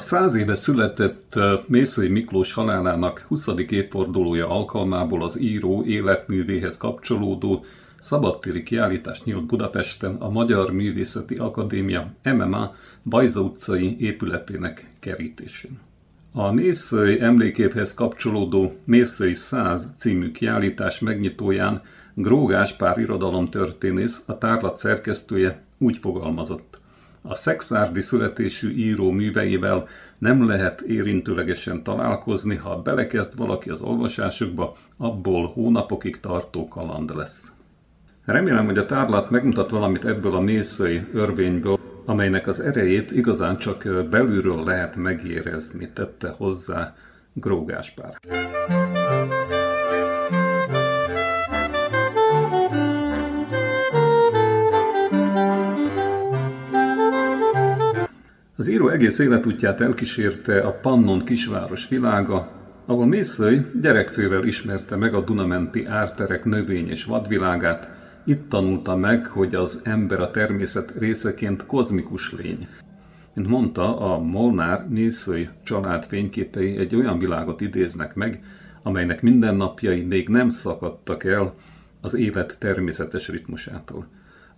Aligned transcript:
száz 0.00 0.34
éve 0.34 0.54
született 0.54 1.38
Mészői 1.66 2.08
Miklós 2.08 2.52
halálának 2.52 3.24
20. 3.28 3.46
évfordulója 3.68 4.48
alkalmából 4.48 5.22
az 5.22 5.40
író 5.40 5.84
életművéhez 5.84 6.76
kapcsolódó 6.76 7.64
szabadtéri 8.00 8.62
kiállítás 8.62 9.22
nyílt 9.22 9.46
Budapesten 9.46 10.14
a 10.14 10.30
Magyar 10.30 10.72
Művészeti 10.72 11.34
Akadémia 11.34 12.12
MMA 12.22 12.74
Bajza 13.02 13.40
utcai 13.40 13.96
épületének 14.00 14.86
kerítésén. 15.00 15.78
A 16.32 16.52
Mészői 16.52 17.20
emléképhez 17.20 17.94
kapcsolódó 17.94 18.72
Mészői 18.84 19.34
100 19.34 19.88
című 19.96 20.30
kiállítás 20.30 20.98
megnyitóján 20.98 21.82
Grógás 22.14 22.72
pár 22.72 22.98
irodalomtörténész, 22.98 24.22
a 24.26 24.38
tárlat 24.38 24.76
szerkesztője 24.76 25.62
úgy 25.78 25.98
fogalmazott. 25.98 26.69
A 27.22 27.34
szexárdi 27.34 28.00
születésű 28.00 28.70
író 28.70 29.10
műveivel 29.10 29.88
nem 30.18 30.46
lehet 30.46 30.80
érintőlegesen 30.80 31.82
találkozni, 31.82 32.56
ha 32.56 32.82
belekezd 32.82 33.36
valaki 33.36 33.70
az 33.70 33.80
olvasásukba, 33.80 34.76
abból 34.96 35.46
hónapokig 35.46 36.20
tartó 36.20 36.68
kaland 36.68 37.16
lesz. 37.16 37.52
Remélem, 38.24 38.64
hogy 38.64 38.78
a 38.78 38.86
tárlat 38.86 39.30
megmutat 39.30 39.70
valamit 39.70 40.04
ebből 40.04 40.34
a 40.34 40.40
mészői 40.40 41.06
örvényből, 41.12 41.78
amelynek 42.04 42.46
az 42.46 42.60
erejét 42.60 43.10
igazán 43.10 43.58
csak 43.58 44.08
belülről 44.10 44.64
lehet 44.64 44.96
megérezni, 44.96 45.90
tette 45.94 46.28
hozzá 46.28 46.94
Grógáspár. 47.32 48.18
Az 58.60 58.68
író 58.68 58.88
egész 58.88 59.18
életútját 59.18 59.80
elkísérte 59.80 60.60
a 60.60 60.70
Pannon 60.72 61.24
kisváros 61.24 61.88
világa, 61.88 62.48
ahol 62.86 63.06
Mészői 63.06 63.60
gyerekfővel 63.80 64.44
ismerte 64.44 64.96
meg 64.96 65.14
a 65.14 65.20
Dunamenti 65.20 65.84
árterek 65.84 66.44
növény 66.44 66.88
és 66.88 67.04
vadvilágát, 67.04 67.88
itt 68.24 68.48
tanulta 68.48 68.96
meg, 68.96 69.26
hogy 69.26 69.54
az 69.54 69.80
ember 69.82 70.20
a 70.20 70.30
természet 70.30 70.92
részeként 70.98 71.66
kozmikus 71.66 72.32
lény. 72.32 72.68
Mint 73.34 73.48
mondta, 73.48 73.98
a 73.98 74.18
Molnár 74.18 74.88
Mészői 74.88 75.48
család 75.62 76.04
fényképei 76.04 76.76
egy 76.76 76.94
olyan 76.94 77.18
világot 77.18 77.60
idéznek 77.60 78.14
meg, 78.14 78.42
amelynek 78.82 79.22
mindennapjai 79.22 80.02
még 80.02 80.28
nem 80.28 80.50
szakadtak 80.50 81.24
el 81.24 81.54
az 82.00 82.14
élet 82.14 82.56
természetes 82.58 83.28
ritmusától. 83.28 84.06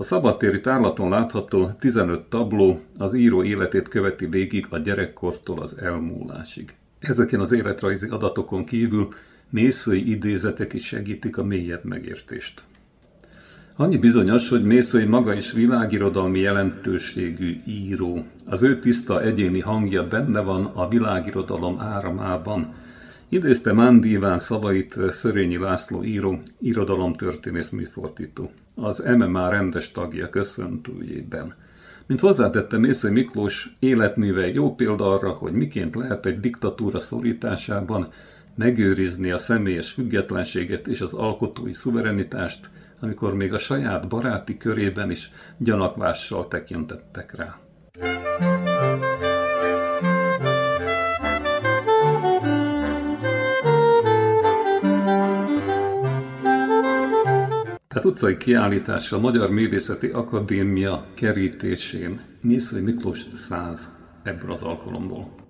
A 0.02 0.04
szabadtéri 0.04 0.60
tárlaton 0.60 1.08
látható 1.08 1.70
15 1.78 2.20
tabló 2.20 2.80
az 2.98 3.14
író 3.14 3.42
életét 3.42 3.88
követi 3.88 4.26
végig 4.26 4.66
a 4.70 4.78
gyerekkortól 4.78 5.60
az 5.60 5.78
elmúlásig. 5.78 6.74
Ezeken 6.98 7.40
az 7.40 7.52
életrajzi 7.52 8.08
adatokon 8.08 8.64
kívül 8.64 9.08
mészői 9.50 10.10
idézetek 10.10 10.72
is 10.72 10.86
segítik 10.86 11.38
a 11.38 11.44
mélyebb 11.44 11.84
megértést. 11.84 12.62
Annyi 13.76 13.96
bizonyos, 13.96 14.48
hogy 14.48 14.64
Mészői 14.64 15.04
maga 15.04 15.34
is 15.34 15.52
világirodalmi 15.52 16.40
jelentőségű 16.40 17.60
író. 17.66 18.24
Az 18.46 18.62
ő 18.62 18.78
tiszta 18.78 19.22
egyéni 19.22 19.60
hangja 19.60 20.08
benne 20.08 20.40
van 20.40 20.64
a 20.64 20.88
világirodalom 20.88 21.80
áramában. 21.80 22.74
Idézte 23.32 23.72
Mándi 23.72 24.10
Iván 24.10 24.38
szavait 24.38 24.98
Szörényi 25.10 25.58
László 25.58 26.04
író, 26.04 26.38
irodalomtörténész 26.60 27.68
műfordító 27.68 28.50
az 28.74 29.02
MMA 29.16 29.48
rendes 29.48 29.90
tagja 29.92 30.28
köszöntőjében. 30.28 31.54
Mint 32.06 32.20
hozzátette 32.20 32.78
Mésző 32.78 33.10
Miklós, 33.10 33.74
életműve 33.78 34.46
jó 34.48 34.74
példa 34.74 35.12
arra, 35.12 35.30
hogy 35.30 35.52
miként 35.52 35.94
lehet 35.94 36.26
egy 36.26 36.40
diktatúra 36.40 37.00
szorításában 37.00 38.08
megőrizni 38.54 39.30
a 39.30 39.38
személyes 39.38 39.90
függetlenséget 39.90 40.86
és 40.86 41.00
az 41.00 41.12
alkotói 41.12 41.72
szuverenitást, 41.72 42.70
amikor 43.00 43.34
még 43.34 43.52
a 43.52 43.58
saját 43.58 44.08
baráti 44.08 44.56
körében 44.56 45.10
is 45.10 45.30
gyanakvással 45.56 46.48
tekintettek 46.48 47.34
rá. 47.36 47.58
Tehát 57.92 58.08
utcai 58.08 58.36
kiállítás 58.36 59.12
a 59.12 59.18
Magyar 59.18 59.50
Művészeti 59.50 60.06
Akadémia 60.06 61.06
kerítésén. 61.14 62.20
Mészői 62.40 62.82
Miklós 62.82 63.24
100 63.32 63.88
ebből 64.22 64.52
az 64.52 64.62
alkalomból. 64.62 65.41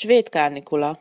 Svéd 0.00 0.28
kánikula. 0.28 0.98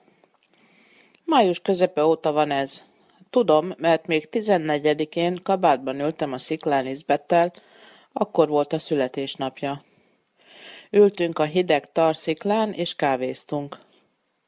Május 1.26 1.60
közepe 1.60 2.06
óta 2.06 2.32
van 2.32 2.52
ez. 2.52 2.84
Tudom, 3.30 3.74
mert 3.78 4.08
még 4.08 4.28
14-én 4.32 5.40
kabátban 5.44 6.00
ültem 6.00 6.34
a 6.34 6.38
sziklán 6.38 6.88
Izbettel, 6.88 7.54
akkor 8.14 8.48
volt 8.48 8.74
a 8.74 8.80
születésnapja. 8.80 9.84
Ültünk 10.92 11.40
a 11.40 11.44
hideg 11.44 11.92
tarsziklán 11.92 12.74
és 12.74 12.96
kávéztunk. 12.96 13.78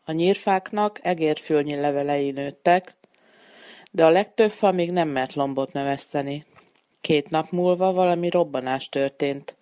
A 0.05 0.11
nyírfáknak 0.11 0.99
egérfülnyi 1.01 1.75
levelei 1.75 2.31
nőttek, 2.31 2.95
de 3.91 4.05
a 4.05 4.09
legtöbb 4.09 4.51
fa 4.51 4.71
még 4.71 4.91
nem 4.91 5.07
mert 5.07 5.33
lombot 5.33 5.73
növeszteni. 5.73 6.45
Két 7.01 7.29
nap 7.29 7.51
múlva 7.51 7.93
valami 7.93 8.29
robbanás 8.29 8.89
történt. 8.89 9.55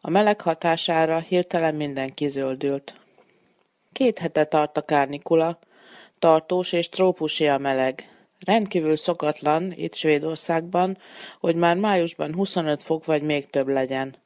A 0.00 0.10
meleg 0.10 0.40
hatására 0.40 1.18
hirtelen 1.18 1.74
minden 1.74 2.14
kizöldült. 2.14 3.00
Két 3.92 4.18
hete 4.18 4.44
tart 4.44 4.76
a 4.76 4.82
kárnikula, 4.82 5.58
tartós 6.18 6.72
és 6.72 6.88
trópusi 6.88 7.48
a 7.48 7.58
meleg. 7.58 8.10
Rendkívül 8.46 8.96
szokatlan 8.96 9.72
itt 9.76 9.94
Svédországban, 9.94 10.98
hogy 11.40 11.56
már 11.56 11.76
májusban 11.76 12.34
25 12.34 12.82
fok 12.82 13.04
vagy 13.04 13.22
még 13.22 13.50
több 13.50 13.68
legyen. 13.68 14.16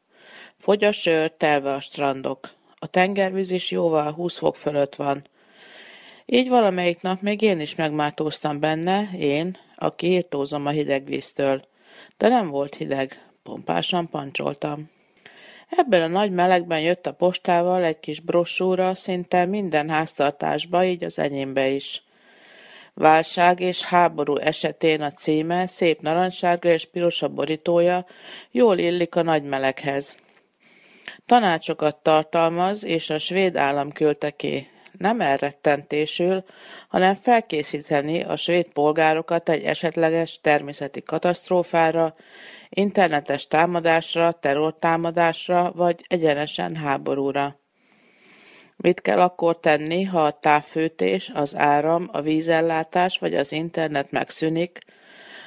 Fogy 0.57 0.85
a 0.85 0.93
sör, 0.93 1.33
telve 1.37 1.73
a 1.73 1.81
strandok. 1.81 2.55
A 2.79 2.87
tengervíz 2.87 3.51
is 3.51 3.71
jóval 3.71 4.13
20 4.13 4.37
fok 4.37 4.57
fölött 4.57 4.95
van. 4.95 5.27
Így 6.27 6.49
valamelyik 6.49 7.01
nap 7.01 7.21
még 7.21 7.43
én 7.43 7.61
is 7.61 7.75
megmátóztam 7.75 8.61
benne, 8.61 9.09
én, 9.19 9.59
aki 9.77 10.07
írtózom 10.07 10.67
a 10.67 10.71
hideg 10.71 11.05
víztől. 11.05 11.63
De 12.17 12.29
nem 12.29 12.49
volt 12.49 12.75
hideg, 12.75 13.27
pompásan 13.43 14.09
pancsoltam. 14.09 14.91
Ebben 15.69 16.03
a 16.03 16.07
nagy 16.07 16.31
melegben 16.31 16.81
jött 16.81 17.07
a 17.07 17.13
postával 17.13 17.85
egy 17.85 18.01
kis 18.01 18.21
brossúra 18.21 18.95
szinte 18.95 19.45
minden 19.45 19.91
háztartásba, 19.91 20.85
így 20.85 21.05
az 21.05 21.19
enyémbe 21.19 21.69
is. 21.69 22.03
Válság 22.95 23.61
és 23.61 23.83
háború 23.83 24.37
esetén 24.37 25.01
a 25.01 25.11
címe, 25.11 25.67
szép 25.67 26.01
narancssárga 26.01 26.69
és 26.69 26.85
piros 26.85 27.23
a 27.23 27.29
borítója, 27.29 28.07
jól 28.51 28.79
illik 28.79 29.15
a 29.15 29.23
nagy 29.23 29.43
meleghez. 29.43 30.19
Tanácsokat 31.27 31.97
tartalmaz, 31.97 32.85
és 32.85 33.11
a 33.11 33.19
svéd 33.19 33.57
állam 33.57 33.93
költeké. 33.93 34.69
Nem 34.99 35.21
elrettentésül, 35.21 36.45
hanem 36.89 37.15
felkészíteni 37.15 38.23
a 38.23 38.37
svéd 38.37 38.73
polgárokat 38.73 39.49
egy 39.49 39.63
esetleges 39.63 40.41
természeti 40.41 41.03
katasztrófára, 41.03 42.15
internetes 42.69 43.47
támadásra, 43.47 44.33
terrortámadásra 44.33 45.73
vagy 45.75 46.05
egyenesen 46.09 46.77
háborúra. 46.77 47.61
Mit 48.77 49.01
kell 49.01 49.21
akkor 49.21 49.61
tenni, 49.61 50.03
ha 50.03 50.25
a 50.25 50.39
távfűtés, 50.39 51.31
az 51.35 51.57
áram, 51.57 52.09
a 52.13 52.21
vízellátás 52.21 53.19
vagy 53.19 53.35
az 53.35 53.53
internet 53.53 54.11
megszűnik, 54.11 54.79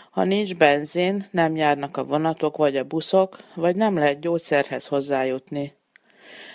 ha 0.09 0.23
nincs 0.23 0.55
benzin, 0.55 1.25
nem 1.31 1.55
járnak 1.55 1.97
a 1.97 2.03
vonatok 2.03 2.57
vagy 2.57 2.77
a 2.77 2.83
buszok, 2.83 3.37
vagy 3.55 3.75
nem 3.75 3.97
lehet 3.97 4.19
gyógyszerhez 4.19 4.87
hozzájutni. 4.87 5.73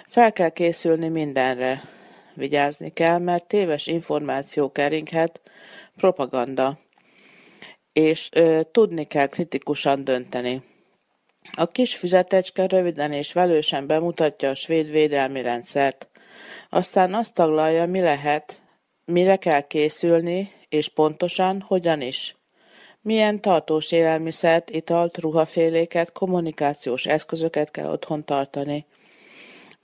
Fel 0.07 0.33
kell 0.33 0.49
készülni 0.49 1.09
mindenre. 1.09 1.83
Vigyázni 2.35 2.93
kell, 2.93 3.19
mert 3.19 3.45
téves 3.45 3.87
információ 3.87 4.73
keringhet, 4.73 5.41
propaganda. 5.97 6.79
És 7.95 8.29
ö, 8.33 8.61
tudni 8.73 9.05
kell 9.05 9.27
kritikusan 9.27 10.05
dönteni. 10.05 10.63
A 11.53 11.67
kis 11.67 11.97
füzetecske 11.97 12.67
röviden 12.67 13.13
és 13.13 13.33
velősen 13.33 13.87
bemutatja 13.87 14.51
a 14.51 14.55
svéd 14.55 14.91
védelmi 14.91 15.43
rendszert. 15.43 16.09
Aztán 16.71 17.15
azt 17.15 17.35
taglalja, 17.35 17.87
mi 17.87 18.01
lehet, 18.01 18.63
mire 19.05 19.37
kell 19.37 19.61
készülni, 19.61 20.47
és 20.69 20.89
pontosan 20.89 21.61
hogyan 21.61 22.01
is. 22.01 22.37
Milyen 23.01 23.41
tartós 23.41 23.93
élelmiszert, 23.93 24.71
italt, 24.71 25.19
ruhaféléket, 25.19 26.13
kommunikációs 26.13 27.07
eszközöket 27.07 27.71
kell 27.71 27.91
otthon 27.91 28.25
tartani. 28.25 28.87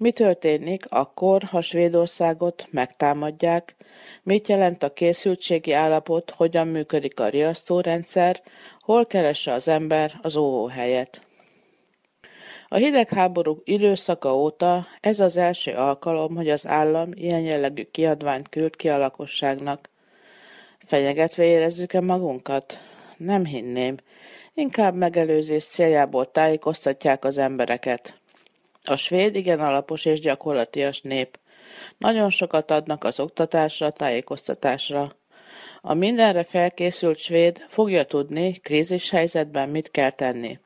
Mi 0.01 0.11
történik 0.11 0.85
akkor, 0.89 1.43
ha 1.43 1.61
Svédországot 1.61 2.67
megtámadják? 2.71 3.77
Mit 4.23 4.49
jelent 4.49 4.83
a 4.83 4.93
készültségi 4.93 5.73
állapot, 5.73 6.31
hogyan 6.31 6.69
működik 6.69 7.21
a 7.21 7.29
riasztórendszer, 7.29 8.43
hol 8.79 9.07
keresse 9.07 9.53
az 9.53 9.69
ember 9.69 10.19
az 10.23 10.37
óvóhelyet? 10.37 11.21
A 12.69 12.77
hidegháború 12.77 13.61
időszaka 13.65 14.37
óta 14.37 14.87
ez 15.01 15.21
az 15.21 15.37
első 15.37 15.73
alkalom, 15.73 16.37
hogy 16.37 16.49
az 16.49 16.67
állam 16.67 17.11
ilyen 17.15 17.41
jellegű 17.41 17.83
kiadványt 17.83 18.49
küld 18.49 18.77
ki 18.77 18.89
a 18.89 18.99
lakosságnak. 18.99 19.91
Fenyegetve 20.79 21.45
érezzük-e 21.45 22.01
magunkat? 22.01 22.81
Nem 23.17 23.45
hinném. 23.45 23.97
Inkább 24.55 24.95
megelőzés 24.95 25.65
céljából 25.65 26.31
tájékoztatják 26.31 27.25
az 27.25 27.39
embereket. 27.39 28.20
A 28.91 28.97
svéd 28.97 29.37
igen 29.37 29.61
alapos 29.61 30.05
és 30.05 30.21
gyakorlatias 30.21 31.01
nép. 31.01 31.39
Nagyon 31.99 32.31
sokat 32.31 32.71
adnak 32.71 33.05
az 33.05 33.21
oktatásra, 33.21 33.91
tájékoztatásra. 33.91 35.17
A 35.81 35.95
mindenre 35.95 36.43
felkészült 36.43 37.19
svéd 37.19 37.65
fogja 37.69 38.05
tudni, 38.05 38.53
krízis 38.53 39.11
helyzetben 39.11 39.69
mit 39.69 39.91
kell 39.91 40.11
tenni. 40.11 40.59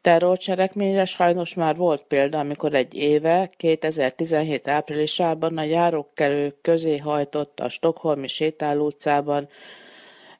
Terrorcselekményre 0.00 1.04
sajnos 1.04 1.54
már 1.54 1.76
volt 1.76 2.02
példa, 2.02 2.38
amikor 2.38 2.74
egy 2.74 2.94
éve, 2.94 3.50
2017 3.56 4.68
áprilisában 4.68 5.58
a 5.58 5.62
járókelők 5.62 6.60
közé 6.60 6.98
hajtott 6.98 7.60
a 7.60 7.68
Stockholmi 7.68 8.28
sétáló 8.28 8.86
utcában 8.86 9.48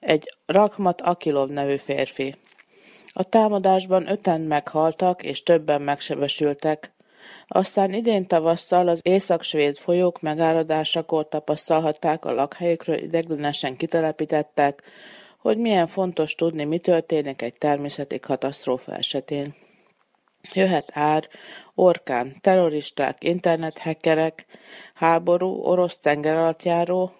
egy 0.00 0.34
Rakmat 0.46 1.00
Akilov 1.00 1.48
nevű 1.48 1.76
férfi. 1.76 2.34
A 3.12 3.24
támadásban 3.24 4.10
öten 4.10 4.40
meghaltak 4.40 5.22
és 5.22 5.42
többen 5.42 5.82
megsebesültek. 5.82 6.92
Aztán 7.46 7.92
idén 7.92 8.26
tavasszal 8.26 8.88
az 8.88 9.00
észak-svéd 9.02 9.76
folyók 9.76 10.20
megáradásakor 10.20 11.28
tapasztalhatták 11.28 12.24
a 12.24 12.34
lakhelyükről 12.34 12.98
ideglenesen 12.98 13.76
kitelepítettek, 13.76 14.82
hogy 15.38 15.58
milyen 15.58 15.86
fontos 15.86 16.34
tudni, 16.34 16.64
mi 16.64 16.78
történik 16.78 17.42
egy 17.42 17.54
természeti 17.54 18.20
katasztrófa 18.20 18.96
esetén. 18.96 19.54
Jöhet 20.52 20.90
ár, 20.92 21.28
orkán, 21.74 22.36
terroristák, 22.40 23.24
internethekkerek, 23.24 24.46
háború, 24.94 25.62
orosz 25.62 25.98
tengeralattjáró. 25.98 27.12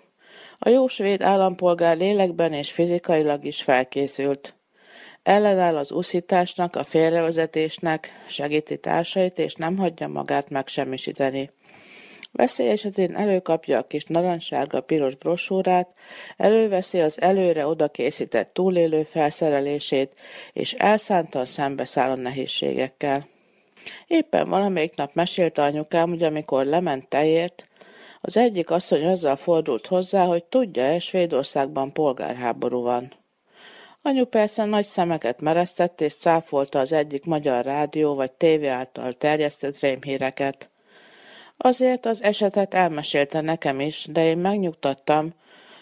A 0.59 0.69
jó 0.69 0.87
svéd 0.87 1.23
állampolgár 1.23 1.97
lélekben 1.97 2.53
és 2.53 2.73
fizikailag 2.73 3.45
is 3.45 3.63
felkészült. 3.63 4.55
Ellenáll 5.23 5.77
az 5.77 5.93
uszításnak, 5.93 6.77
a 6.77 6.85
félrevezetésnek, 6.85 8.25
segíti 8.29 8.79
társait, 8.79 9.39
és 9.39 9.55
nem 9.55 9.77
hagyja 9.77 10.09
magát 10.09 10.51
megsemmisíteni. 10.51 11.51
Veszély 12.33 12.69
esetén 12.69 13.17
előkapja 13.17 13.79
a 13.79 13.87
kis 13.87 14.05
narancssárga 14.05 14.81
piros 14.81 15.15
brosúrát, 15.15 15.93
előveszi 16.37 17.01
az 17.01 17.21
előre 17.21 17.67
oda 17.67 17.89
készített 17.89 18.53
túlélő 18.53 19.03
felszerelését, 19.03 20.13
és 20.53 20.73
elszántan 20.73 21.45
szembeszáll 21.45 22.11
a 22.11 22.15
nehézségekkel. 22.15 23.27
Éppen 24.07 24.49
valamelyik 24.49 24.95
nap 24.97 25.15
mesélte 25.15 25.63
anyukám, 25.63 26.09
hogy 26.09 26.23
amikor 26.23 26.65
lement 26.65 27.09
tejért, 27.09 27.69
az 28.21 28.37
egyik 28.37 28.71
asszony 28.71 29.07
azzal 29.07 29.37
fordult 29.37 29.87
hozzá, 29.87 30.25
hogy 30.25 30.45
tudja-e, 30.45 30.99
Svédországban 30.99 31.93
polgárháború 31.93 32.83
van. 32.83 33.20
Anyu 34.03 34.25
persze 34.25 34.65
nagy 34.65 34.85
szemeket 34.85 35.41
meresztett 35.41 36.01
és 36.01 36.15
cáfolta 36.15 36.79
az 36.79 36.93
egyik 36.93 37.25
magyar 37.25 37.65
rádió 37.65 38.15
vagy 38.15 38.33
tévé 38.33 38.67
által 38.67 39.13
terjesztett 39.13 39.79
rémhíreket. 39.79 40.71
Azért 41.57 42.07
az 42.07 42.23
esetet 42.23 42.75
elmesélte 42.75 43.41
nekem 43.41 43.81
is, 43.81 44.07
de 44.11 44.25
én 44.25 44.39
megnyugtattam, 44.39 45.35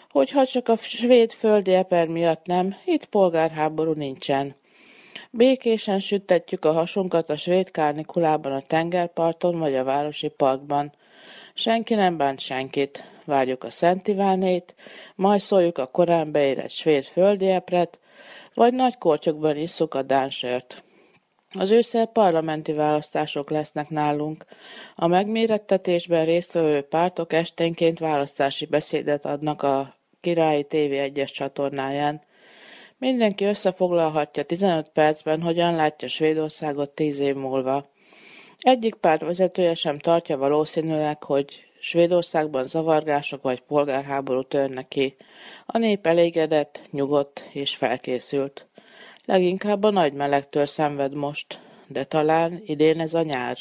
hogy 0.09 0.31
ha 0.31 0.45
csak 0.45 0.67
a 0.67 0.75
svéd 0.75 1.31
földi 1.31 1.73
eper 1.73 2.07
miatt 2.07 2.45
nem, 2.45 2.75
itt 2.85 3.05
polgárháború 3.05 3.93
nincsen. 3.93 4.55
Békésen 5.31 5.99
süttetjük 5.99 6.65
a 6.65 6.71
hasunkat 6.71 7.29
a 7.29 7.37
svéd 7.37 7.71
kárnikulában 7.71 8.51
a 8.51 8.61
tengerparton 8.61 9.59
vagy 9.59 9.75
a 9.75 9.83
városi 9.83 10.27
parkban. 10.27 10.93
Senki 11.53 11.93
nem 11.93 12.17
bánt 12.17 12.39
senkit. 12.39 13.03
Várjuk 13.25 13.63
a 13.63 13.69
Szent 13.69 14.07
Ivánét, 14.07 14.75
majd 15.15 15.39
szóljuk 15.39 15.77
a 15.77 15.85
korán 15.85 16.31
beérett 16.31 16.69
svéd 16.69 17.03
földi 17.03 17.49
epret, 17.49 17.99
vagy 18.53 18.73
nagy 18.73 18.97
kortyokban 18.97 19.57
isszuk 19.57 19.93
a 19.93 20.01
dánsört. 20.01 20.83
Az 21.53 21.71
ősszel 21.71 22.05
parlamenti 22.05 22.73
választások 22.73 23.49
lesznek 23.49 23.89
nálunk. 23.89 24.45
A 24.95 25.07
megmérettetésben 25.07 26.25
résztvevő 26.25 26.81
pártok 26.81 27.33
esténként 27.33 27.99
választási 27.99 28.65
beszédet 28.65 29.25
adnak 29.25 29.63
a 29.63 29.95
Királyi 30.21 30.63
TV 30.63 30.75
1-es 30.75 31.31
csatornáján. 31.33 32.21
Mindenki 32.97 33.45
összefoglalhatja 33.45 34.43
15 34.43 34.89
percben, 34.89 35.41
hogyan 35.41 35.75
látja 35.75 36.07
Svédországot 36.07 36.89
10 36.89 37.19
év 37.19 37.35
múlva. 37.35 37.85
Egyik 38.59 38.95
párt 38.95 39.21
vezetője 39.21 39.73
sem 39.73 39.99
tartja 39.99 40.37
valószínűleg, 40.37 41.23
hogy 41.23 41.68
Svédországban 41.79 42.63
zavargások 42.63 43.41
vagy 43.41 43.59
polgárháború 43.59 44.43
törnek 44.43 44.87
ki. 44.87 45.15
A 45.65 45.77
nép 45.77 46.05
elégedett, 46.05 46.81
nyugodt 46.91 47.49
és 47.51 47.75
felkészült. 47.75 48.67
Leginkább 49.25 49.83
a 49.83 49.89
nagy 49.89 50.13
melegtől 50.13 50.65
szenved 50.65 51.15
most, 51.15 51.59
de 51.87 52.03
talán 52.03 52.61
idén 52.65 52.99
ez 52.99 53.13
a 53.13 53.21
nyár. 53.21 53.57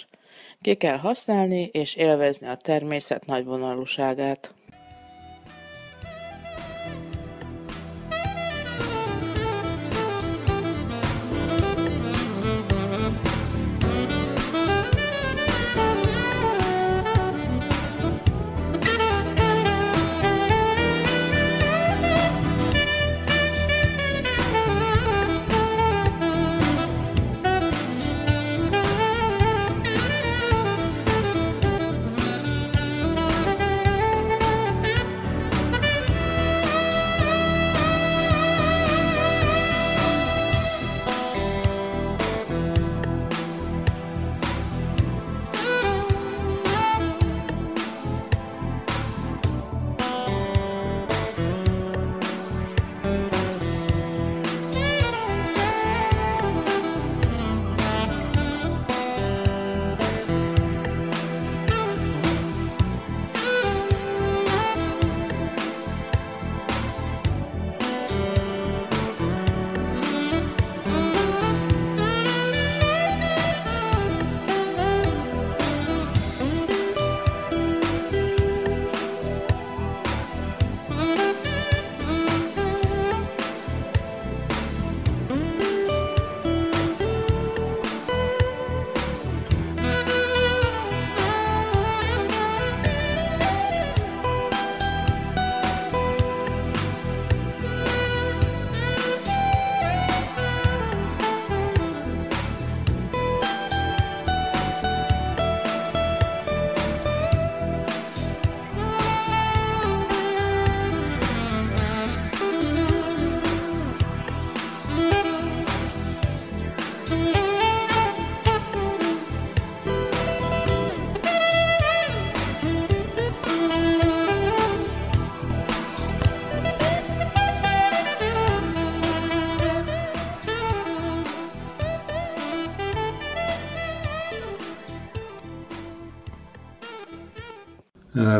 Ki 0.62 0.74
kell 0.74 0.96
használni 0.96 1.70
és 1.72 1.94
élvezni 1.94 2.46
a 2.46 2.56
természet 2.56 3.26
nagyvonalúságát. 3.26 4.54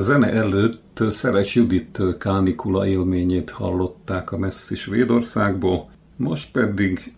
Zene 0.01 0.33
előtt 0.33 1.03
Szeres 1.11 1.55
Judit 1.55 2.03
kánikula 2.19 2.87
élményét 2.87 3.51
hallották 3.51 4.33
a 4.33 4.39
messzi 4.39 4.75
Svédországból, 4.75 5.91
most 6.17 6.53
pedig 6.53 7.15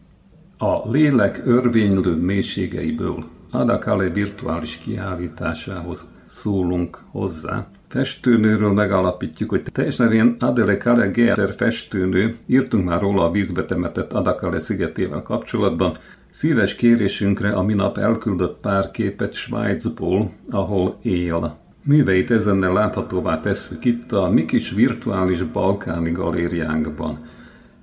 a 0.58 0.90
lélek 0.90 1.42
örvénylő 1.44 2.14
mélységeiből 2.14 3.24
Adakale 3.50 4.08
virtuális 4.08 4.76
kiállításához 4.76 6.08
szólunk 6.26 7.02
hozzá. 7.10 7.66
Festőnőről 7.88 8.72
megalapítjuk, 8.72 9.50
hogy 9.50 9.62
teljes 9.62 9.96
nevén 9.96 10.36
Adele 10.38 10.76
Kale 10.76 11.06
Geer 11.06 11.54
festőnő, 11.54 12.36
írtunk 12.46 12.84
már 12.84 13.00
róla 13.00 13.24
a 13.24 13.30
vízbe 13.30 13.64
temetett 13.64 14.12
Adakale 14.12 14.58
szigetével 14.58 15.22
kapcsolatban, 15.22 15.96
Szíves 16.30 16.74
kérésünkre 16.74 17.52
a 17.52 17.62
minap 17.62 17.98
elküldött 17.98 18.60
pár 18.60 18.90
képet 18.90 19.32
Svájcból, 19.32 20.30
ahol 20.50 20.98
él. 21.02 21.58
Műveit 21.84 22.30
ezennel 22.30 22.72
láthatóvá 22.72 23.40
tesszük 23.40 23.84
itt 23.84 24.12
a 24.12 24.30
mi 24.30 24.44
kis 24.44 24.70
virtuális 24.70 25.42
balkáni 25.42 26.10
galériánkban. 26.10 27.18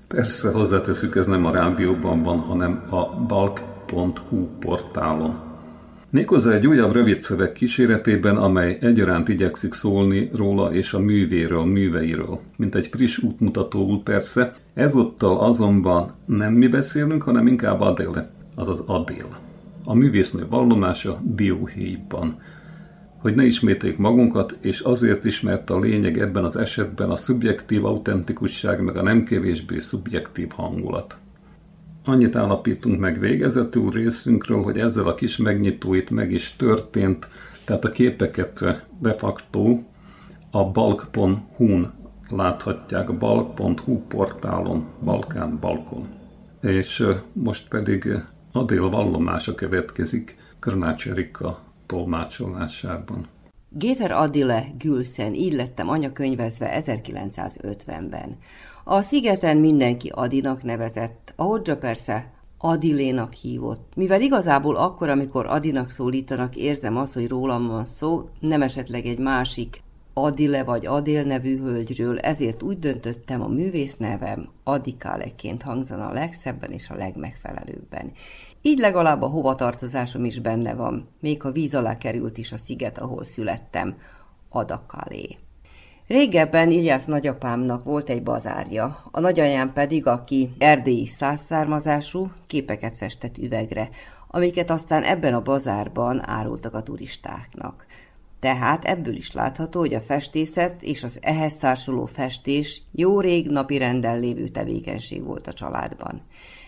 Persze 0.08 0.52
hozzáteszük, 0.52 1.16
ez 1.16 1.26
nem 1.26 1.46
a 1.46 1.52
rádióban 1.52 2.24
van, 2.24 2.40
hanem 2.40 2.84
a 2.90 3.26
balk.hu 3.28 4.48
portálon. 4.60 5.36
Méghozzá 6.10 6.52
egy 6.52 6.68
újabb 6.68 6.94
rövid 6.94 7.22
szöveg 7.22 7.52
kíséretében, 7.52 8.38
amely 8.38 8.78
egyaránt 8.82 9.30
igyekszik 9.30 9.74
szólni 9.74 10.30
róla 10.36 10.74
és 10.74 10.94
a 10.94 11.00
művéről, 11.00 11.66
műveiről. 11.66 12.40
Mint 12.58 12.76
egy 12.76 12.88
friss 12.88 13.18
útmutatóul 13.18 14.04
persze, 14.04 14.56
ezúttal 14.74 15.40
azonban 15.40 16.12
nem 16.26 16.54
mi 16.54 16.68
beszélünk, 16.68 17.22
hanem 17.22 17.48
inkább 17.48 17.82
Adéle, 17.82 18.30
azaz 18.56 18.84
Adél. 18.88 19.28
A 19.86 19.94
művésznő 19.94 20.46
vallomása 20.50 21.22
dióhéjban 21.24 22.38
hogy 23.28 23.36
ne 23.36 23.46
ismételjük 23.46 23.98
magunkat, 23.98 24.58
és 24.62 24.80
azért 24.80 25.26
is, 25.26 25.42
mert 25.42 25.70
a 25.70 25.80
lényeg 25.80 26.20
ebben 26.20 26.44
az 26.44 26.56
esetben 26.56 27.10
a 27.10 27.16
szubjektív 27.16 27.86
autentikusság, 27.86 28.82
meg 28.82 28.98
a 28.98 29.02
nem 29.02 29.24
kevésbé 29.24 29.80
szubjektív 29.80 30.50
hangulat. 30.52 31.18
Annyit 32.06 32.36
állapítunk 32.36 33.00
meg 33.00 33.20
végezetül 33.20 33.92
részünkről, 33.92 34.64
hogy 34.64 34.80
ezzel 34.80 35.08
a 35.08 35.14
kis 35.14 35.38
megnyitóit 35.38 36.10
meg 36.10 36.32
is 36.32 36.56
történt, 36.56 37.28
tehát 37.66 37.86
a 37.86 37.90
képeket 37.90 38.84
de 39.00 39.14
facto 39.14 39.80
a 40.52 40.72
balk.hu-n 40.72 41.94
láthatják, 42.30 43.10
a 43.10 43.18
balk.hu 43.18 44.02
portálon, 44.08 44.86
Balkán 45.04 45.60
Balkon. 45.60 46.08
És 46.62 47.08
most 47.34 47.68
pedig 47.68 48.24
Adél 48.52 48.90
vallomása 48.90 49.56
következik, 49.56 50.38
Körnács 50.60 51.08
Erika 51.08 51.67
tolmácsolásában. 51.88 53.28
Géfer 53.70 54.12
Adile 54.12 54.68
Gülszen, 54.78 55.34
így 55.34 55.54
lettem 55.54 55.90
anyakönyvezve 55.90 56.82
1950-ben. 56.86 58.38
A 58.84 59.02
szigeten 59.02 59.58
mindenki 59.58 60.12
Adinak 60.16 60.64
nevezett, 60.64 61.34
a 61.36 61.44
hodzsa 61.44 61.78
persze 61.78 62.32
Adilénak 62.58 63.34
hívott, 63.34 63.92
mivel 63.96 64.22
igazából 64.22 64.76
akkor, 64.76 65.10
amikor 65.10 65.46
Adinak 65.46 65.90
szólítanak, 65.90 66.56
érzem 66.56 66.98
azt, 66.98 67.14
hogy 67.14 67.28
rólam 67.28 67.68
van 67.68 67.86
szó, 67.86 68.30
nem 68.40 68.62
esetleg 68.62 69.06
egy 69.06 69.20
másik 69.20 69.82
Adile 70.20 70.64
vagy 70.64 70.86
Adél 70.86 71.24
nevű 71.24 71.58
hölgyről, 71.58 72.20
ezért 72.20 72.64
úgy 72.64 72.80
döntöttem, 72.80 73.42
a 73.42 73.48
művész 73.48 73.96
nevem 73.98 74.50
Adikáleként 74.64 75.64
hangzana 75.64 76.08
a 76.08 76.14
legszebben 76.14 76.72
és 76.72 76.90
a 76.90 76.96
legmegfelelőbben. 76.96 78.12
Így 78.62 78.80
legalább 78.80 79.22
a 79.22 79.28
hovatartozásom 79.28 80.26
is 80.26 80.40
benne 80.40 80.74
van, 80.74 81.10
még 81.20 81.42
ha 81.42 81.52
víz 81.52 81.76
alá 81.76 81.98
került 81.98 82.38
is 82.38 82.52
a 82.52 82.58
sziget, 82.58 82.98
ahol 82.98 83.24
születtem, 83.24 83.96
Adakalé. 84.50 85.38
Régebben 86.08 86.72
Ilyász 86.72 87.06
nagyapámnak 87.06 87.84
volt 87.84 88.10
egy 88.10 88.24
bazárja, 88.24 89.00
a 89.12 89.20
nagyanyám 89.20 89.74
pedig, 89.74 90.08
aki 90.08 90.50
erdélyi 90.58 91.06
százszármazású, 91.06 92.32
képeket 92.48 92.96
festett 92.98 93.38
üvegre, 93.38 93.90
amiket 94.28 94.72
aztán 94.72 95.04
ebben 95.04 95.34
a 95.34 95.42
bazárban 95.42 96.30
árultak 96.30 96.74
a 96.74 96.84
turistáknak. 96.84 97.86
Tehát 98.40 98.86
ebből 98.86 99.16
is 99.16 99.32
látható, 99.32 99.80
hogy 99.80 99.94
a 99.94 100.02
festészet 100.02 100.84
és 100.84 101.04
az 101.04 101.20
ehhez 101.22 101.58
társuló 101.58 102.06
festés 102.06 102.82
jó 102.92 103.20
rég 103.20 103.50
napi 103.50 103.78
renden 103.78 104.20
lévő 104.20 104.48
tevékenység 104.48 105.24
volt 105.24 105.48
a 105.48 105.54
családban. 105.54 106.22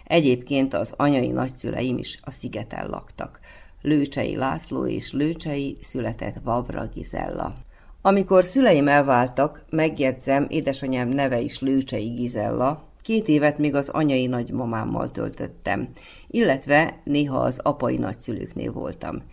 Egyébként 0.10 0.74
az 0.74 0.94
anyai 0.98 1.32
nagyszüleim 1.32 1.98
is 1.98 2.20
a 2.22 2.32
szigeten 2.32 2.90
laktak. 2.90 3.40
Lőcsei 3.82 4.36
László 4.36 4.86
és 4.86 5.12
Lőcsei 5.12 5.78
született 5.82 6.36
Vavra 6.44 6.90
Gizella. 6.94 7.56
Amikor 8.02 8.44
szüleim 8.44 8.88
elváltak, 8.88 9.66
megjegyzem, 9.70 10.46
édesanyám 10.50 11.10
neve 11.10 11.40
is 11.40 11.60
Lőcsei 11.60 12.08
Gizella, 12.08 12.84
két 13.02 13.28
évet 13.28 13.58
még 13.58 13.76
az 13.76 13.90
anyai 13.90 14.26
nagymamámmal 14.28 15.12
töltöttem, 15.12 15.90
illetve 16.28 17.00
néha 17.04 17.38
az 17.38 17.60
apai 17.60 17.98
nagyszülőknél 17.98 18.72
voltam. 18.72 19.24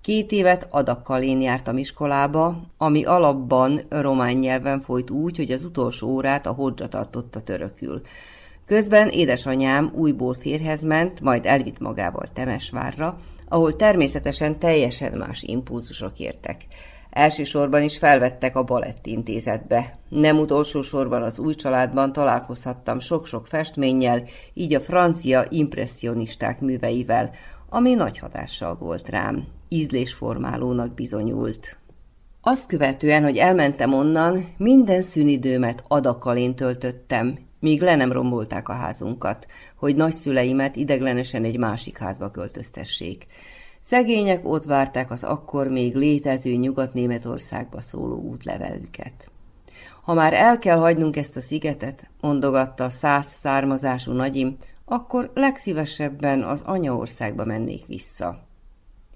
Két 0.00 0.32
évet 0.32 0.66
adakkal 0.70 1.22
én 1.22 1.40
jártam 1.40 1.76
iskolába, 1.76 2.60
ami 2.76 3.04
alapban 3.04 3.80
román 3.88 4.36
nyelven 4.36 4.80
folyt 4.80 5.10
úgy, 5.10 5.36
hogy 5.36 5.50
az 5.50 5.64
utolsó 5.64 6.08
órát 6.08 6.46
a 6.46 6.52
hodzsa 6.52 6.88
tartotta 6.88 7.42
törökül. 7.42 8.02
Közben 8.66 9.08
édesanyám 9.08 9.92
újból 9.94 10.34
férhez 10.34 10.82
ment, 10.82 11.20
majd 11.20 11.46
elvitt 11.46 11.78
magával 11.78 12.26
Temesvárra, 12.32 13.16
ahol 13.48 13.76
természetesen 13.76 14.58
teljesen 14.58 15.12
más 15.12 15.42
impulzusok 15.42 16.18
értek. 16.18 16.66
Elsősorban 17.10 17.82
is 17.82 17.98
felvettek 17.98 18.56
a 18.56 18.62
Balett 18.62 19.06
intézetbe. 19.06 19.98
Nem 20.08 20.38
utolsó 20.38 20.82
sorban 20.82 21.22
az 21.22 21.38
új 21.38 21.54
családban 21.54 22.12
találkozhattam 22.12 22.98
sok-sok 22.98 23.46
festménnyel, 23.46 24.22
így 24.54 24.74
a 24.74 24.80
francia 24.80 25.46
impressionisták 25.48 26.60
műveivel, 26.60 27.30
ami 27.68 27.94
nagy 27.94 28.18
hatással 28.18 28.76
volt 28.76 29.08
rám. 29.08 29.46
Ízlésformálónak 29.68 30.94
bizonyult. 30.94 31.76
Azt 32.40 32.66
követően, 32.66 33.22
hogy 33.22 33.36
elmentem 33.36 33.94
onnan, 33.94 34.44
minden 34.56 35.02
szünidőmet 35.02 35.84
adakkal 35.88 36.36
én 36.36 36.54
töltöttem, 36.54 37.38
míg 37.60 37.82
le 37.82 37.96
nem 37.96 38.12
rombolták 38.12 38.68
a 38.68 38.72
házunkat, 38.72 39.46
hogy 39.76 39.96
nagyszüleimet 39.96 40.76
ideglenesen 40.76 41.44
egy 41.44 41.58
másik 41.58 41.98
házba 41.98 42.30
költöztessék. 42.30 43.26
Szegények 43.80 44.48
ott 44.48 44.64
várták 44.64 45.10
az 45.10 45.24
akkor 45.24 45.68
még 45.68 45.94
létező 45.94 46.54
Nyugat-Németországba 46.54 47.80
szóló 47.80 48.16
útlevelüket. 48.16 49.30
Ha 50.02 50.14
már 50.14 50.34
el 50.34 50.58
kell 50.58 50.78
hagynunk 50.78 51.16
ezt 51.16 51.36
a 51.36 51.40
szigetet, 51.40 52.10
mondogatta 52.20 52.84
a 52.84 52.90
száz 52.90 53.26
származású 53.26 54.12
nagyim, 54.12 54.56
akkor 54.84 55.30
legszívesebben 55.34 56.42
az 56.42 56.62
anyaországba 56.64 57.44
mennék 57.44 57.86
vissza. 57.86 58.46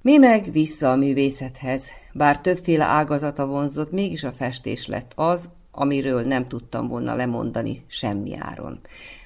Mi 0.02 0.16
meg 0.16 0.52
vissza 0.52 0.90
a 0.90 0.96
művészethez, 0.96 1.90
bár 2.12 2.40
többféle 2.40 2.84
ágazata 2.84 3.46
vonzott, 3.46 3.90
mégis 3.90 4.24
a 4.24 4.32
festés 4.32 4.86
lett 4.86 5.12
az, 5.14 5.50
amiről 5.72 6.22
nem 6.22 6.48
tudtam 6.48 6.88
volna 6.88 7.14
lemondani 7.14 7.84
semmi 7.86 8.36
áron. 8.38 8.80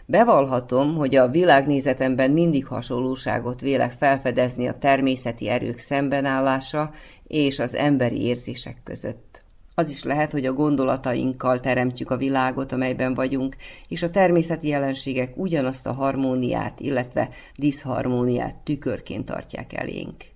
Bevallhatom, 0.07 0.95
hogy 0.95 1.15
a 1.17 1.29
világnézetemben 1.29 2.31
mindig 2.31 2.67
hasonlóságot 2.67 3.61
vélek 3.61 3.93
felfedezni 3.93 4.67
a 4.69 4.79
természeti 4.79 5.49
erők 5.49 5.79
szembenállása 5.79 6.91
és 7.27 7.59
az 7.59 7.75
emberi 7.75 8.23
érzések 8.23 8.81
között. 8.85 9.43
Az 9.75 9.91
is 9.91 10.05
lehet, 10.05 10.33
hogy 10.33 10.47
a 10.47 10.53
gondolatainkkal 10.53 11.61
teremtjük 11.61 12.11
a 12.11 12.17
világot, 12.17 12.73
amelyben 12.73 13.15
vagyunk, 13.15 13.57
és 13.89 14.03
a 14.03 14.11
természeti 14.11 14.69
jelenségek 14.69 15.37
ugyanazt 15.37 15.87
a 15.87 15.93
harmóniát, 15.93 16.81
illetve 16.81 17.29
diszharmóniát 17.57 18.55
tükörként 18.55 19.25
tartják 19.25 19.73
elénk. 19.73 20.34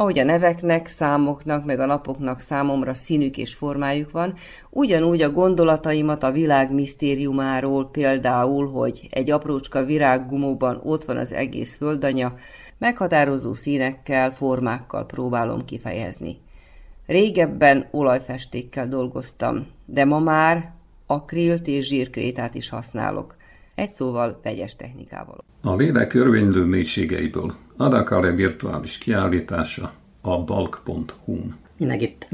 Ahogy 0.00 0.18
a 0.18 0.24
neveknek, 0.24 0.86
számoknak, 0.86 1.64
meg 1.64 1.80
a 1.80 1.86
napoknak 1.86 2.40
számomra 2.40 2.94
színük 2.94 3.36
és 3.36 3.54
formájuk 3.54 4.10
van, 4.10 4.34
ugyanúgy 4.70 5.22
a 5.22 5.30
gondolataimat 5.30 6.22
a 6.22 6.32
világ 6.32 6.72
misztériumáról, 6.72 7.90
például, 7.90 8.70
hogy 8.70 9.08
egy 9.10 9.30
aprócska 9.30 9.84
virággumóban 9.84 10.80
ott 10.82 11.04
van 11.04 11.16
az 11.16 11.32
egész 11.32 11.76
földanya, 11.76 12.34
meghatározó 12.78 13.54
színekkel, 13.54 14.32
formákkal 14.32 15.06
próbálom 15.06 15.64
kifejezni. 15.64 16.36
Régebben 17.06 17.88
olajfestékkel 17.90 18.88
dolgoztam, 18.88 19.66
de 19.86 20.04
ma 20.04 20.18
már 20.18 20.72
akrilt 21.06 21.66
és 21.66 21.86
zsírkrétát 21.86 22.54
is 22.54 22.68
használok. 22.68 23.36
Egy 23.74 23.92
szóval 23.92 24.40
vegyes 24.42 24.76
technikával. 24.76 25.44
A 25.62 25.76
lélek 25.76 26.14
örvénylő 26.14 26.64
mélységeiből 26.64 27.54
Adakale 27.80 28.32
virtuális 28.32 28.98
kiállítása 28.98 29.92
a 30.20 30.38
balk.hu-n. 30.44 31.56
Mi 31.76 31.86
meg 31.86 32.02
itt 32.02 32.26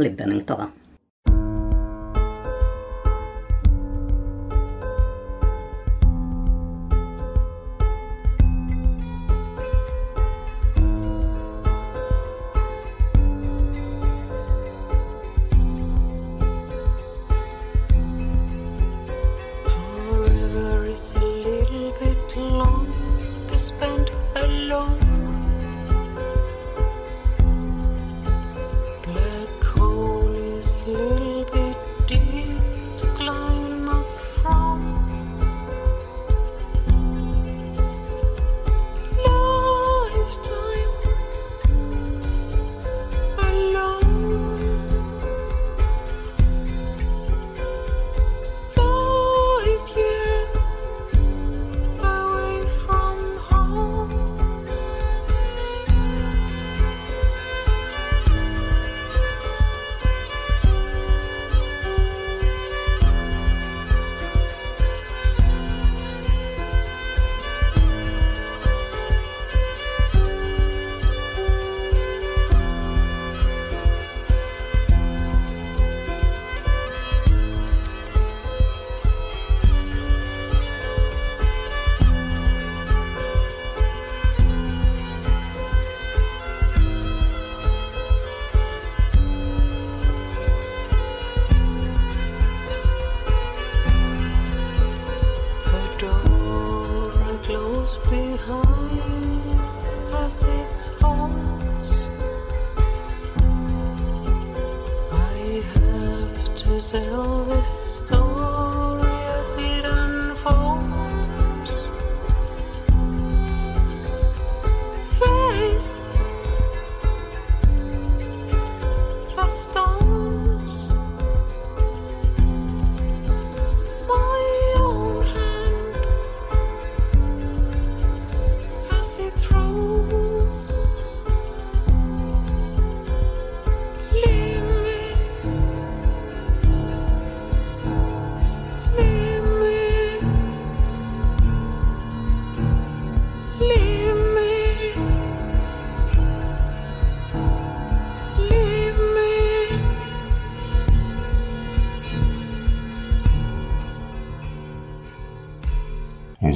houses 100.26 100.65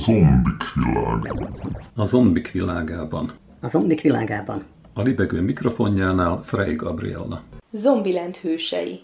zombik 0.00 0.64
világ. 0.74 1.32
A 1.94 2.04
zombik 2.04 2.50
világában. 2.50 3.32
A 3.60 3.68
zombik 3.68 4.00
világában. 4.00 4.62
A 4.94 5.02
libegő 5.02 5.40
mikrofonjánál 5.40 6.42
Frey 6.42 6.74
Gabriella. 6.74 7.42
Zombiland 7.72 8.36
hősei. 8.36 9.00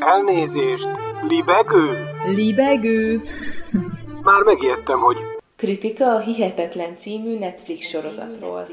Elnézést, 0.00 0.88
libegő? 1.28 1.88
Libegő. 2.34 3.20
Már 4.22 4.42
megijedtem, 4.44 4.98
hogy 4.98 5.16
Kritika 5.56 6.14
a 6.14 6.18
Hihetetlen 6.20 6.96
című 6.96 7.38
Netflix 7.38 7.86
sorozatról. 7.86 8.66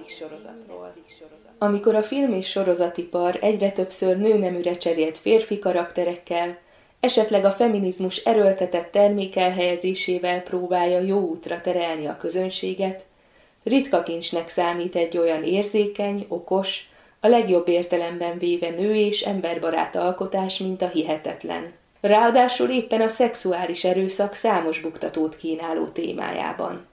Amikor 1.58 1.96
a 1.96 2.04
film 2.04 2.34
és 2.34 2.50
sorozatipar 2.50 3.38
egyre 3.42 3.72
többször 3.72 4.18
nőneműre 4.18 4.78
cserélt 4.78 5.18
férfi 5.18 5.60
karakterekkel, 5.60 6.58
esetleg 7.00 7.46
a 7.46 7.52
feminizmus 7.52 8.18
erőltetett 8.18 8.92
termékelhelyezésével 8.92 10.42
próbálja 10.42 11.00
jó 11.00 11.20
útra 11.20 11.62
terelni 11.62 12.06
a 12.06 12.18
közönséget, 12.18 13.06
ritka 13.64 14.04
kincsnek 14.04 14.48
számít 14.48 14.96
egy 14.96 15.18
olyan 15.18 15.44
érzékeny, 15.44 16.26
okos, 16.28 16.90
a 17.20 17.28
legjobb 17.28 17.68
értelemben 17.68 18.38
véve 18.38 18.70
nő 18.70 18.96
és 18.96 19.22
emberbarát 19.22 19.96
alkotás, 19.96 20.58
mint 20.58 20.82
a 20.82 20.88
hihetetlen. 20.88 21.74
Ráadásul 22.02 22.70
éppen 22.70 23.02
a 23.02 23.08
szexuális 23.08 23.84
erőszak 23.84 24.34
számos 24.34 24.80
buktatót 24.80 25.36
kínáló 25.36 25.86
témájában. 25.86 26.86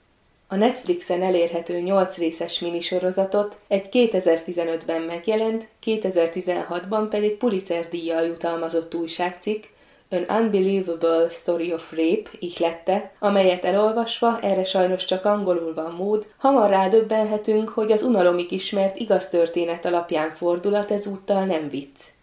A 0.47 0.55
Netflixen 0.55 1.21
elérhető 1.21 1.79
8 1.79 2.17
részes 2.17 2.59
minisorozatot 2.59 3.57
egy 3.67 3.87
2015-ben 3.91 5.01
megjelent, 5.01 5.67
2016-ban 5.85 7.07
pedig 7.09 7.37
Pulitzer 7.37 7.87
díjjal 7.89 8.25
jutalmazott 8.25 8.95
újságcikk, 8.95 9.63
An 10.09 10.25
Unbelievable 10.29 11.29
Story 11.29 11.73
of 11.73 11.91
Rape 11.91 12.29
ihlette, 12.39 13.11
amelyet 13.19 13.65
elolvasva, 13.65 14.39
erre 14.39 14.63
sajnos 14.63 15.05
csak 15.05 15.25
angolul 15.25 15.73
van 15.73 15.91
mód, 15.91 16.27
hamar 16.37 16.69
rádöbbenhetünk, 16.69 17.69
hogy 17.69 17.91
az 17.91 18.01
unalomig 18.01 18.51
ismert 18.51 18.97
igaz 18.97 19.27
történet 19.27 19.85
alapján 19.85 20.31
fordulat 20.31 20.91
ezúttal 20.91 21.45
nem 21.45 21.69
vicc. 21.69 22.14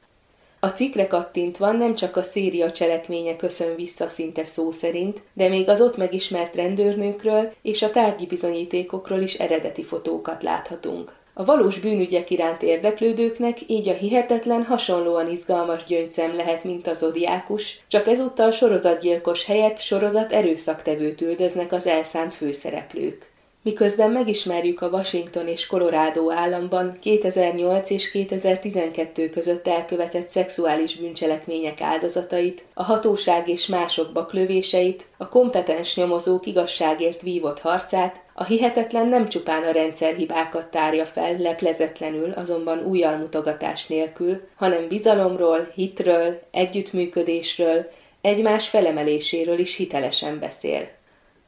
A 0.64 0.68
cikkre 0.68 1.06
kattintva 1.06 1.72
nem 1.72 1.94
csak 1.94 2.16
a 2.16 2.22
széria 2.22 2.70
cselekménye 2.70 3.36
köszön 3.36 3.74
vissza 3.74 4.08
szinte 4.08 4.44
szó 4.44 4.70
szerint, 4.70 5.22
de 5.32 5.48
még 5.48 5.68
az 5.68 5.80
ott 5.80 5.96
megismert 5.96 6.54
rendőrnőkről 6.54 7.52
és 7.62 7.82
a 7.82 7.90
tárgyi 7.90 8.26
bizonyítékokról 8.26 9.20
is 9.20 9.34
eredeti 9.34 9.82
fotókat 9.82 10.42
láthatunk. 10.42 11.14
A 11.34 11.44
valós 11.44 11.78
bűnügyek 11.78 12.30
iránt 12.30 12.62
érdeklődőknek 12.62 13.58
így 13.66 13.88
a 13.88 13.92
hihetetlen 13.92 14.64
hasonlóan 14.64 15.30
izgalmas 15.30 15.84
gyöngyszem 15.84 16.36
lehet, 16.36 16.64
mint 16.64 16.86
a 16.86 16.92
zodiákus, 16.92 17.80
csak 17.88 18.06
ezúttal 18.06 18.50
sorozatgyilkos 18.50 19.44
helyett 19.44 19.78
sorozat 19.78 20.32
erőszaktevőt 20.32 21.20
üldöznek 21.20 21.72
az 21.72 21.86
elszánt 21.86 22.34
főszereplők. 22.34 23.31
Miközben 23.64 24.10
megismerjük 24.10 24.80
a 24.80 24.88
Washington 24.88 25.46
és 25.48 25.66
Colorado 25.66 26.30
államban 26.30 26.96
2008 27.00 27.90
és 27.90 28.10
2012 28.10 29.28
között 29.28 29.68
elkövetett 29.68 30.28
szexuális 30.28 30.96
bűncselekmények 30.96 31.80
áldozatait, 31.80 32.64
a 32.74 32.82
hatóság 32.82 33.48
és 33.48 33.66
mások 33.66 34.12
baklövéseit, 34.12 35.06
a 35.16 35.28
kompetens 35.28 35.96
nyomozók 35.96 36.46
igazságért 36.46 37.22
vívott 37.22 37.58
harcát, 37.60 38.20
a 38.34 38.44
hihetetlen 38.44 39.08
nem 39.08 39.28
csupán 39.28 39.62
a 39.62 39.70
rendszerhibákat 39.70 40.66
tárja 40.66 41.04
fel, 41.04 41.36
leplezetlenül, 41.38 42.30
azonban 42.30 42.84
újjalmutogatás 42.84 43.86
nélkül, 43.86 44.40
hanem 44.56 44.88
bizalomról, 44.88 45.68
hitről, 45.74 46.40
együttműködésről, 46.50 47.90
egymás 48.20 48.68
felemeléséről 48.68 49.58
is 49.58 49.76
hitelesen 49.76 50.38
beszél. 50.38 51.00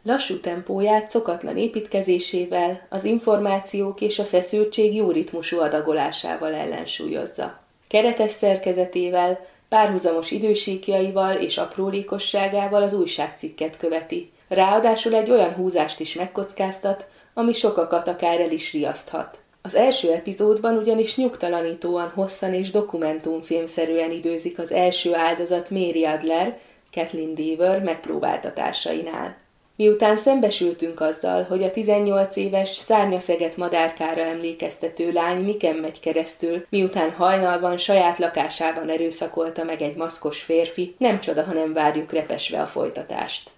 Lassú 0.06 0.40
tempóját 0.40 1.10
szokatlan 1.10 1.56
építkezésével, 1.56 2.86
az 2.88 3.04
információk 3.04 4.00
és 4.00 4.18
a 4.18 4.24
feszültség 4.24 4.94
jó 4.94 5.10
ritmusú 5.10 5.60
adagolásával 5.60 6.54
ellensúlyozza. 6.54 7.60
Keretes 7.88 8.30
szerkezetével, 8.30 9.46
párhuzamos 9.68 10.30
idősíkjaival 10.30 11.36
és 11.36 11.58
aprólékosságával 11.58 12.82
az 12.82 12.92
újságcikket 12.92 13.76
követi. 13.76 14.32
Ráadásul 14.48 15.14
egy 15.14 15.30
olyan 15.30 15.52
húzást 15.52 16.00
is 16.00 16.14
megkockáztat, 16.14 17.06
ami 17.34 17.52
sokakat 17.52 18.08
akár 18.08 18.40
el 18.40 18.50
is 18.50 18.72
riaszthat. 18.72 19.38
Az 19.62 19.74
első 19.74 20.12
epizódban 20.12 20.76
ugyanis 20.76 21.16
nyugtalanítóan 21.16 22.08
hosszan 22.14 22.54
és 22.54 22.70
dokumentumfilmszerűen 22.70 24.10
időzik 24.10 24.58
az 24.58 24.72
első 24.72 25.14
áldozat 25.14 25.70
Mary 25.70 26.04
Adler, 26.04 26.58
Kathleen 26.92 27.34
Deaver 27.34 27.82
megpróbáltatásainál. 27.82 29.42
Miután 29.76 30.16
szembesültünk 30.16 31.00
azzal, 31.00 31.42
hogy 31.42 31.62
a 31.62 31.70
18 31.70 32.36
éves 32.36 32.68
szárnyaszeget 32.68 33.56
madárkára 33.56 34.20
emlékeztető 34.20 35.12
lány 35.12 35.44
miken 35.44 35.76
megy 35.76 36.00
keresztül, 36.00 36.66
miután 36.68 37.10
hajnalban 37.10 37.76
saját 37.76 38.18
lakásában 38.18 38.88
erőszakolta 38.88 39.64
meg 39.64 39.82
egy 39.82 39.96
maszkos 39.96 40.42
férfi, 40.42 40.94
nem 40.98 41.20
csoda, 41.20 41.42
ha 41.42 41.52
nem 41.52 41.72
várjuk 41.72 42.12
repesve 42.12 42.60
a 42.60 42.66
folytatást. 42.66 43.50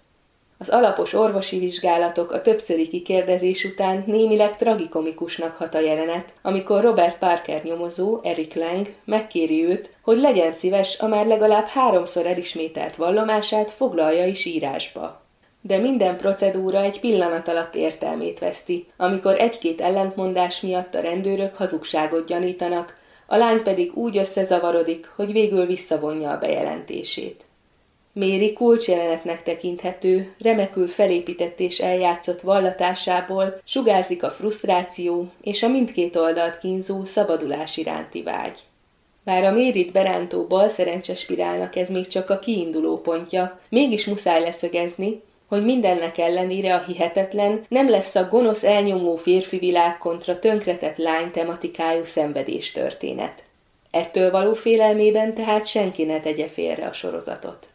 Az 0.57 0.69
alapos 0.69 1.13
orvosi 1.13 1.59
vizsgálatok 1.59 2.31
a 2.31 2.41
többszöri 2.41 2.87
kikérdezés 2.87 3.63
után 3.63 4.03
némileg 4.05 4.55
tragikomikusnak 4.55 5.55
hat 5.55 5.75
a 5.75 5.79
jelenet, 5.79 6.33
amikor 6.41 6.81
Robert 6.81 7.17
Parker 7.17 7.63
nyomozó, 7.63 8.19
Eric 8.23 8.55
Lang 8.55 8.87
megkéri 9.05 9.65
őt, 9.65 9.89
hogy 10.01 10.17
legyen 10.17 10.51
szíves 10.51 10.99
a 10.99 11.07
már 11.07 11.25
legalább 11.25 11.65
háromszor 11.65 12.25
elismételt 12.25 12.95
vallomását 12.95 13.71
foglalja 13.71 14.25
is 14.25 14.45
írásba 14.45 15.25
de 15.67 15.77
minden 15.77 16.17
procedúra 16.17 16.81
egy 16.81 16.99
pillanat 16.99 17.47
alatt 17.47 17.75
értelmét 17.75 18.39
veszti, 18.39 18.85
amikor 18.97 19.39
egy-két 19.39 19.81
ellentmondás 19.81 20.61
miatt 20.61 20.95
a 20.95 21.01
rendőrök 21.01 21.55
hazugságot 21.55 22.27
gyanítanak, 22.27 22.97
a 23.25 23.37
lány 23.37 23.63
pedig 23.63 23.93
úgy 23.93 24.17
összezavarodik, 24.17 25.11
hogy 25.15 25.31
végül 25.31 25.65
visszavonja 25.65 26.29
a 26.29 26.37
bejelentését. 26.37 27.45
Méri 28.13 28.53
kulcsjelenetnek 28.53 29.43
tekinthető, 29.43 30.33
remekül 30.39 30.87
felépített 30.87 31.59
és 31.59 31.79
eljátszott 31.79 32.41
vallatásából 32.41 33.53
sugárzik 33.63 34.23
a 34.23 34.29
frusztráció 34.29 35.31
és 35.41 35.63
a 35.63 35.67
mindkét 35.67 36.15
oldalt 36.15 36.57
kínzó 36.57 37.03
szabadulás 37.03 37.77
iránti 37.77 38.23
vágy. 38.23 38.59
Bár 39.23 39.43
a 39.43 39.51
mérit 39.51 39.91
berántó 39.91 40.45
bal 40.45 40.69
szerencsespirálnak 40.69 41.75
ez 41.75 41.89
még 41.89 42.07
csak 42.07 42.29
a 42.29 42.39
kiinduló 42.39 43.01
pontja, 43.01 43.59
mégis 43.69 44.05
muszáj 44.05 44.41
leszögezni, 44.41 45.21
hogy 45.47 45.63
mindennek 45.63 46.17
ellenére 46.17 46.75
a 46.75 46.83
hihetetlen 46.83 47.61
nem 47.69 47.89
lesz 47.89 48.15
a 48.15 48.27
gonosz 48.27 48.63
elnyomó 48.63 49.15
férfi 49.15 49.57
világ 49.57 49.97
kontra 49.97 50.39
tönkretett 50.39 50.97
lány 50.97 51.31
tematikájú 51.31 52.03
szenvedés 52.03 52.71
történet. 52.71 53.43
Ettől 53.91 54.31
való 54.31 54.53
félelmében 54.53 55.33
tehát 55.33 55.65
senki 55.65 56.03
ne 56.03 56.19
tegye 56.19 56.47
félre 56.47 56.85
a 56.85 56.93
sorozatot. 56.93 57.67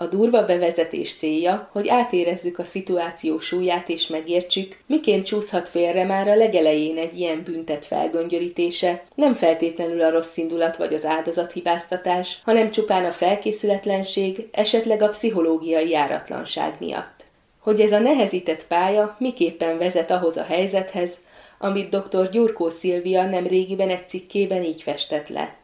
A 0.00 0.06
durva 0.06 0.44
bevezetés 0.44 1.14
célja, 1.14 1.68
hogy 1.72 1.88
átérezzük 1.88 2.58
a 2.58 2.64
szituáció 2.64 3.38
súlyát 3.38 3.88
és 3.88 4.06
megértsük, 4.06 4.76
miként 4.86 5.24
csúszhat 5.24 5.68
félre 5.68 6.04
már 6.04 6.28
a 6.28 6.34
legelején 6.34 6.96
egy 6.96 7.18
ilyen 7.18 7.42
büntet 7.42 7.84
felgöngyörítése, 7.84 9.02
nem 9.14 9.34
feltétlenül 9.34 10.02
a 10.02 10.10
rossz 10.10 10.36
indulat 10.36 10.76
vagy 10.76 10.94
az 10.94 11.04
áldozathibáztatás, 11.04 12.38
hanem 12.44 12.70
csupán 12.70 13.04
a 13.04 13.12
felkészületlenség, 13.12 14.48
esetleg 14.52 15.02
a 15.02 15.08
pszichológiai 15.08 15.88
járatlanság 15.88 16.74
miatt. 16.80 17.24
Hogy 17.58 17.80
ez 17.80 17.92
a 17.92 17.98
nehezített 17.98 18.66
pálya 18.66 19.16
miképpen 19.18 19.78
vezet 19.78 20.10
ahhoz 20.10 20.36
a 20.36 20.44
helyzethez, 20.44 21.16
amit 21.58 21.96
dr. 21.96 22.28
Gyurkó 22.28 22.68
Szilvia 22.68 23.28
nem 23.28 23.46
régiben 23.46 23.90
egy 23.90 24.08
cikkében 24.08 24.62
így 24.62 24.82
festett 24.82 25.28
le. 25.28 25.56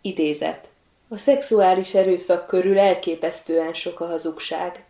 Idézet. 0.00 0.69
A 1.12 1.16
szexuális 1.16 1.94
erőszak 1.94 2.46
körül 2.46 2.78
elképesztően 2.78 3.74
sok 3.74 4.00
a 4.00 4.06
hazugság. 4.06 4.84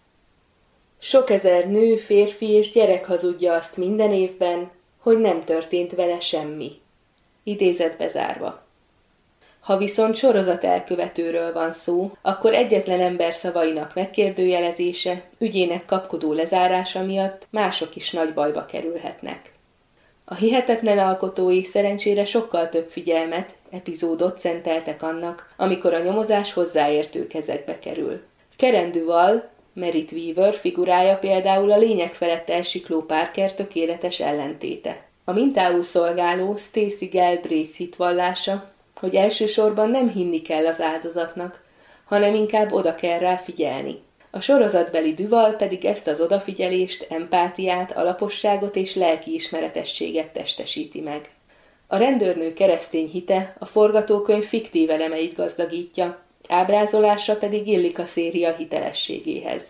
Sok 0.98 1.30
ezer 1.30 1.66
nő, 1.66 1.96
férfi 1.96 2.46
és 2.46 2.70
gyerek 2.70 3.06
hazudja 3.06 3.52
azt 3.54 3.76
minden 3.76 4.12
évben, 4.12 4.70
hogy 4.98 5.18
nem 5.18 5.40
történt 5.40 5.94
vele 5.94 6.20
semmi. 6.20 6.72
Idézet 7.42 7.96
bezárva. 7.96 8.62
Ha 9.60 9.76
viszont 9.76 10.14
sorozat 10.14 10.64
elkövetőről 10.64 11.52
van 11.52 11.72
szó, 11.72 12.12
akkor 12.22 12.54
egyetlen 12.54 13.00
ember 13.00 13.32
szavainak 13.32 13.94
megkérdőjelezése, 13.94 15.22
ügyének 15.38 15.84
kapkodó 15.84 16.32
lezárása 16.32 17.02
miatt 17.02 17.46
mások 17.50 17.96
is 17.96 18.10
nagy 18.10 18.34
bajba 18.34 18.64
kerülhetnek. 18.64 19.52
A 20.32 20.34
hihetetlen 20.34 20.98
alkotói 20.98 21.62
szerencsére 21.62 22.24
sokkal 22.24 22.68
több 22.68 22.88
figyelmet, 22.88 23.54
epizódot 23.70 24.38
szenteltek 24.38 25.02
annak, 25.02 25.52
amikor 25.56 25.94
a 25.94 26.02
nyomozás 26.02 26.52
hozzáértő 26.52 27.26
kezekbe 27.26 27.78
kerül. 27.78 28.20
Karen 28.58 28.92
Duval, 28.92 29.48
Merit 29.72 30.12
Weaver 30.12 30.54
figurája 30.54 31.16
például 31.16 31.72
a 31.72 31.76
lényeg 31.76 32.12
felett 32.12 32.50
elsikló 32.50 33.02
Parker 33.02 33.54
tökéletes 33.54 34.20
ellentéte. 34.20 35.04
A 35.24 35.32
mintául 35.32 35.82
szolgáló 35.82 36.56
Stacy 36.56 37.06
Galbraith 37.12 37.76
hitvallása, 37.76 38.70
hogy 39.00 39.14
elsősorban 39.14 39.90
nem 39.90 40.08
hinni 40.08 40.42
kell 40.42 40.66
az 40.66 40.80
áldozatnak, 40.80 41.60
hanem 42.04 42.34
inkább 42.34 42.72
oda 42.72 42.94
kell 42.94 43.18
rá 43.18 43.36
figyelni. 43.36 43.98
A 44.30 44.40
sorozatbeli 44.40 45.14
Duval 45.14 45.52
pedig 45.52 45.84
ezt 45.84 46.06
az 46.06 46.20
odafigyelést, 46.20 47.06
empátiát, 47.08 47.92
alaposságot 47.92 48.76
és 48.76 48.94
lelkiismeretességet 48.94 50.32
testesíti 50.32 51.00
meg. 51.00 51.20
A 51.86 51.96
rendőrnő 51.96 52.52
keresztény 52.52 53.08
hite 53.08 53.56
a 53.58 53.66
forgatókönyv 53.66 54.44
fiktív 54.44 54.90
elemeit 54.90 55.34
gazdagítja, 55.34 56.18
ábrázolása 56.48 57.36
pedig 57.36 57.66
illik 57.66 57.98
a 57.98 58.06
széria 58.06 58.54
hitelességéhez. 58.54 59.62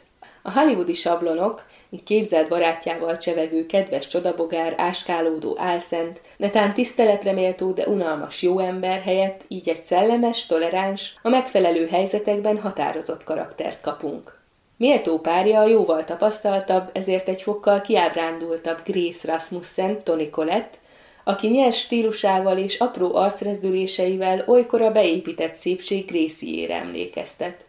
A 0.43 0.51
hollywoodi 0.51 0.95
sablonok, 0.95 1.67
mint 1.89 2.03
képzelt 2.03 2.49
barátjával 2.49 3.17
csevegő 3.17 3.67
kedves 3.67 4.07
csodabogár, 4.07 4.75
áskálódó 4.77 5.57
álszent, 5.59 6.21
netán 6.37 6.75
tiszteletre 6.75 7.33
méltó, 7.33 7.73
de 7.73 7.87
unalmas 7.87 8.43
jó 8.43 8.59
ember 8.59 9.01
helyett 9.01 9.45
így 9.49 9.69
egy 9.69 9.83
szellemes, 9.83 10.47
toleráns, 10.47 11.15
a 11.23 11.29
megfelelő 11.29 11.87
helyzetekben 11.87 12.59
határozott 12.59 13.25
karaktert 13.25 13.81
kapunk. 13.81 14.40
Méltó 14.81 15.19
párja 15.19 15.61
a 15.61 15.67
jóval 15.67 16.05
tapasztaltabb, 16.05 16.91
ezért 16.93 17.29
egy 17.29 17.43
fokkal 17.43 17.81
kiábrándultabb 17.81 18.79
Grace 18.85 19.33
Rasmussen, 19.33 19.99
Tony 20.05 20.31
Collette, 20.31 20.79
aki 21.25 21.49
nyers 21.49 21.79
stílusával 21.79 22.59
és 22.59 22.79
apró 22.79 23.15
arcrezdüléseivel 23.15 24.45
olykor 24.47 24.83
a 24.83 24.91
beépített 24.91 25.55
szépség 25.55 26.07
Gracie-ére 26.07 26.75
emlékeztet. 26.75 27.65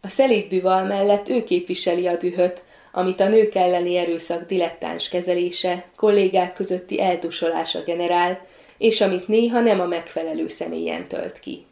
A 0.00 0.08
szelíd 0.08 0.48
düval 0.48 0.84
mellett 0.84 1.28
ő 1.28 1.42
képviseli 1.42 2.06
a 2.06 2.16
dühöt, 2.16 2.62
amit 2.92 3.20
a 3.20 3.28
nők 3.28 3.54
elleni 3.54 3.96
erőszak 3.96 4.46
dilettáns 4.46 5.08
kezelése, 5.08 5.84
kollégák 5.96 6.52
közötti 6.52 7.00
eltusolása 7.00 7.82
generál, 7.82 8.46
és 8.78 9.00
amit 9.00 9.28
néha 9.28 9.60
nem 9.60 9.80
a 9.80 9.86
megfelelő 9.86 10.48
személyen 10.48 11.08
tölt 11.08 11.38
ki. 11.38 11.66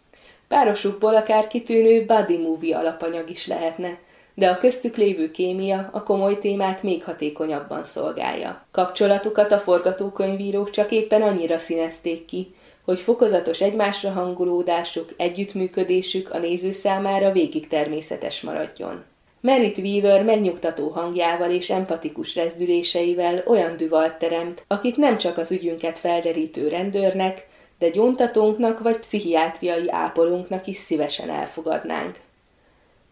Párosukból 0.48 1.14
akár 1.14 1.46
kitűnő 1.46 2.04
body 2.04 2.38
movie 2.38 2.78
alapanyag 2.78 3.30
is 3.30 3.46
lehetne, 3.46 3.98
de 4.38 4.48
a 4.48 4.56
köztük 4.56 4.96
lévő 4.96 5.30
kémia 5.30 5.88
a 5.92 6.02
komoly 6.02 6.38
témát 6.38 6.82
még 6.82 7.04
hatékonyabban 7.04 7.84
szolgálja. 7.84 8.66
Kapcsolatukat 8.70 9.52
a 9.52 9.58
forgatókönyvírók 9.58 10.70
csak 10.70 10.90
éppen 10.90 11.22
annyira 11.22 11.58
színezték 11.58 12.24
ki, 12.24 12.54
hogy 12.84 12.98
fokozatos 12.98 13.60
egymásra 13.60 14.10
hangulódásuk, 14.10 15.08
együttműködésük 15.16 16.30
a 16.30 16.38
néző 16.38 16.70
számára 16.70 17.32
végig 17.32 17.66
természetes 17.68 18.40
maradjon. 18.40 19.04
Merit 19.40 19.78
Weaver 19.78 20.24
megnyugtató 20.24 20.88
hangjával 20.88 21.50
és 21.50 21.70
empatikus 21.70 22.34
rezdüléseivel 22.34 23.42
olyan 23.46 23.76
düvalt 23.76 24.14
teremt, 24.14 24.64
akit 24.66 24.96
nem 24.96 25.18
csak 25.18 25.38
az 25.38 25.52
ügyünket 25.52 25.98
felderítő 25.98 26.68
rendőrnek, 26.68 27.46
de 27.78 27.88
gyóntatónknak 27.88 28.80
vagy 28.80 28.98
pszichiátriai 28.98 29.90
ápolónknak 29.90 30.66
is 30.66 30.76
szívesen 30.76 31.30
elfogadnánk. 31.30 32.16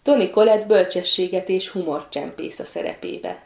Tony 0.07 0.31
Collette 0.31 0.67
bölcsességet 0.67 1.49
és 1.49 1.69
humort 1.69 2.11
csempész 2.13 2.59
a 2.59 2.65
szerepébe. 2.65 3.43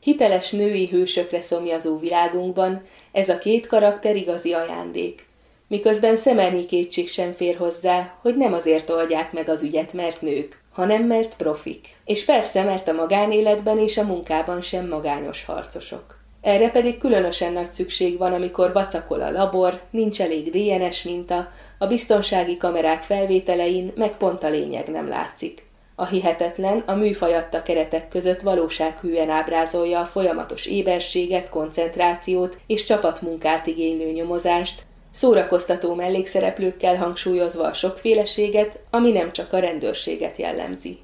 Hiteles 0.00 0.50
női 0.50 0.88
hősökre 0.88 1.40
szomjazó 1.40 1.98
világunkban 1.98 2.82
ez 3.12 3.28
a 3.28 3.38
két 3.38 3.66
karakter 3.66 4.16
igazi 4.16 4.52
ajándék, 4.52 5.24
miközben 5.66 6.16
szemernyi 6.16 6.66
kétség 6.66 7.08
sem 7.08 7.32
fér 7.32 7.56
hozzá, 7.56 8.18
hogy 8.22 8.36
nem 8.36 8.52
azért 8.52 8.90
oldják 8.90 9.32
meg 9.32 9.48
az 9.48 9.62
ügyet, 9.62 9.92
mert 9.92 10.20
nők, 10.20 10.62
hanem 10.72 11.02
mert 11.02 11.36
profik. 11.36 11.88
És 12.04 12.24
persze, 12.24 12.62
mert 12.62 12.88
a 12.88 12.92
magánéletben 12.92 13.78
és 13.78 13.98
a 13.98 14.04
munkában 14.04 14.60
sem 14.60 14.88
magányos 14.88 15.44
harcosok. 15.44 16.18
Erre 16.40 16.70
pedig 16.70 16.98
különösen 16.98 17.52
nagy 17.52 17.72
szükség 17.72 18.18
van, 18.18 18.32
amikor 18.32 18.72
vacakol 18.72 19.22
a 19.22 19.30
labor, 19.30 19.80
nincs 19.90 20.20
elég 20.20 20.50
DNS 20.50 21.02
minta, 21.02 21.48
a 21.78 21.86
biztonsági 21.86 22.56
kamerák 22.56 23.02
felvételein 23.02 23.92
meg 23.96 24.16
pont 24.16 24.42
a 24.42 24.48
lényeg 24.48 24.88
nem 24.88 25.08
látszik. 25.08 25.66
A 26.00 26.06
hihetetlen 26.06 26.82
a 26.86 26.94
műfajadta 26.94 27.62
keretek 27.62 28.08
között 28.08 28.40
valósághűen 28.40 29.30
ábrázolja 29.30 30.00
a 30.00 30.04
folyamatos 30.04 30.66
éberséget, 30.66 31.48
koncentrációt 31.48 32.58
és 32.66 32.84
csapatmunkát 32.84 33.66
igénylő 33.66 34.10
nyomozást, 34.10 34.82
szórakoztató 35.10 35.94
mellékszereplőkkel 35.94 36.96
hangsúlyozva 36.96 37.66
a 37.66 37.72
sokféleséget, 37.72 38.78
ami 38.90 39.10
nem 39.10 39.32
csak 39.32 39.52
a 39.52 39.58
rendőrséget 39.58 40.36
jellemzi. 40.36 40.98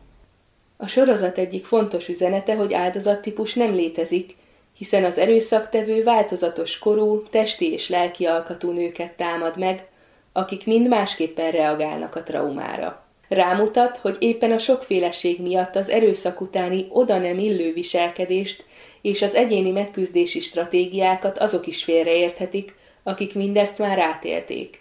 A 0.77 0.87
sorozat 0.87 1.39
egyik 1.39 1.65
fontos 1.65 2.09
üzenete, 2.09 2.55
hogy 2.55 2.73
áldozattípus 2.73 3.55
nem 3.55 3.75
létezik, 3.75 4.31
hiszen 4.77 5.05
az 5.05 5.19
erőszaktevő 5.19 6.03
változatos 6.03 6.79
korú, 6.79 7.23
testi 7.23 7.73
és 7.73 7.89
lelki 7.89 8.25
alkatú 8.25 8.71
nőket 8.71 9.13
támad 9.13 9.59
meg, 9.59 9.87
akik 10.33 10.67
mind 10.67 10.89
másképpen 10.89 11.51
reagálnak 11.51 12.15
a 12.15 12.23
traumára. 12.23 13.04
Rámutat, 13.29 13.97
hogy 13.97 14.17
éppen 14.19 14.53
a 14.53 14.59
sokféleség 14.59 15.41
miatt 15.43 15.77
az 15.77 15.89
erőszak 15.89 16.41
utáni 16.41 16.87
oda 16.89 17.19
nem 17.19 17.39
illő 17.39 17.73
viselkedést 17.73 18.65
és 19.03 19.23
az 19.23 19.35
egyéni 19.35 19.71
megküzdési 19.71 20.41
stratégiákat 20.41 21.39
azok 21.39 21.67
is 21.67 21.85
félreérthetik, 21.85 22.75
akik 23.03 23.35
mindezt 23.35 23.79
már 23.79 23.99
átélték. 23.99 24.81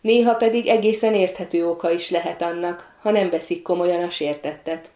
Néha 0.00 0.34
pedig 0.34 0.66
egészen 0.66 1.14
érthető 1.14 1.68
oka 1.68 1.90
is 1.90 2.10
lehet 2.10 2.42
annak, 2.42 2.96
ha 3.00 3.10
nem 3.10 3.30
veszik 3.30 3.62
komolyan 3.62 4.02
a 4.02 4.10
sértettet. 4.10 4.90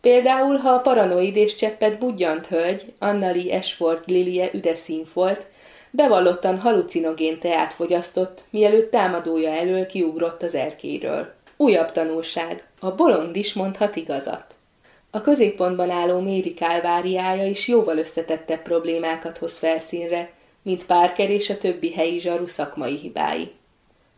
Például, 0.00 0.56
ha 0.56 0.70
a 0.70 0.80
paranoid 0.80 1.36
és 1.36 1.54
cseppet 1.54 1.98
budjant 1.98 2.46
hölgy, 2.46 2.92
Annali 2.98 3.52
Ashford 3.52 4.02
Lilie 4.06 4.50
üdeszínfolt, 4.52 5.46
bevallottan 5.90 6.58
halucinogén 6.58 7.38
teát 7.38 7.74
fogyasztott, 7.74 8.44
mielőtt 8.50 8.90
támadója 8.90 9.50
elől 9.50 9.86
kiugrott 9.86 10.42
az 10.42 10.54
erkéről. 10.54 11.34
Újabb 11.60 11.92
tanulság. 11.92 12.64
A 12.78 12.94
bolond 12.94 13.36
is 13.36 13.52
mondhat 13.52 13.96
igazat. 13.96 14.54
A 15.10 15.20
középpontban 15.20 15.90
álló 15.90 16.20
Méri 16.20 16.54
kálváriája 16.54 17.46
is 17.46 17.68
jóval 17.68 17.98
összetettebb 17.98 18.62
problémákat 18.62 19.38
hoz 19.38 19.58
felszínre, 19.58 20.30
mint 20.62 20.86
Parker 20.86 21.30
és 21.30 21.50
a 21.50 21.58
többi 21.58 21.92
helyi 21.92 22.18
zsaru 22.18 22.46
szakmai 22.46 22.96
hibái. 22.96 23.50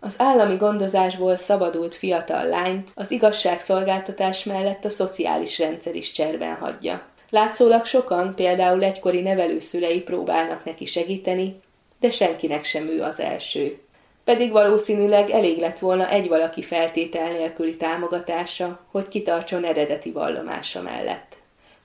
Az 0.00 0.14
állami 0.18 0.56
gondozásból 0.56 1.36
szabadult 1.36 1.94
fiatal 1.94 2.46
lányt 2.46 2.90
az 2.94 3.10
igazságszolgáltatás 3.10 4.44
mellett 4.44 4.84
a 4.84 4.88
szociális 4.88 5.58
rendszer 5.58 5.94
is 5.94 6.10
cserben 6.10 6.54
hagyja. 6.54 7.06
Látszólag 7.30 7.84
sokan, 7.84 8.34
például 8.34 8.84
egykori 8.84 9.20
nevelőszülei 9.20 10.00
próbálnak 10.00 10.64
neki 10.64 10.84
segíteni, 10.84 11.60
de 12.00 12.10
senkinek 12.10 12.64
sem 12.64 12.86
ő 12.88 13.02
az 13.02 13.20
első 13.20 13.81
pedig 14.24 14.52
valószínűleg 14.52 15.30
elég 15.30 15.58
lett 15.58 15.78
volna 15.78 16.10
egy 16.10 16.28
valaki 16.28 16.62
feltétel 16.62 17.32
nélküli 17.32 17.76
támogatása, 17.76 18.80
hogy 18.90 19.08
kitartson 19.08 19.64
eredeti 19.64 20.10
vallomása 20.10 20.82
mellett. 20.82 21.36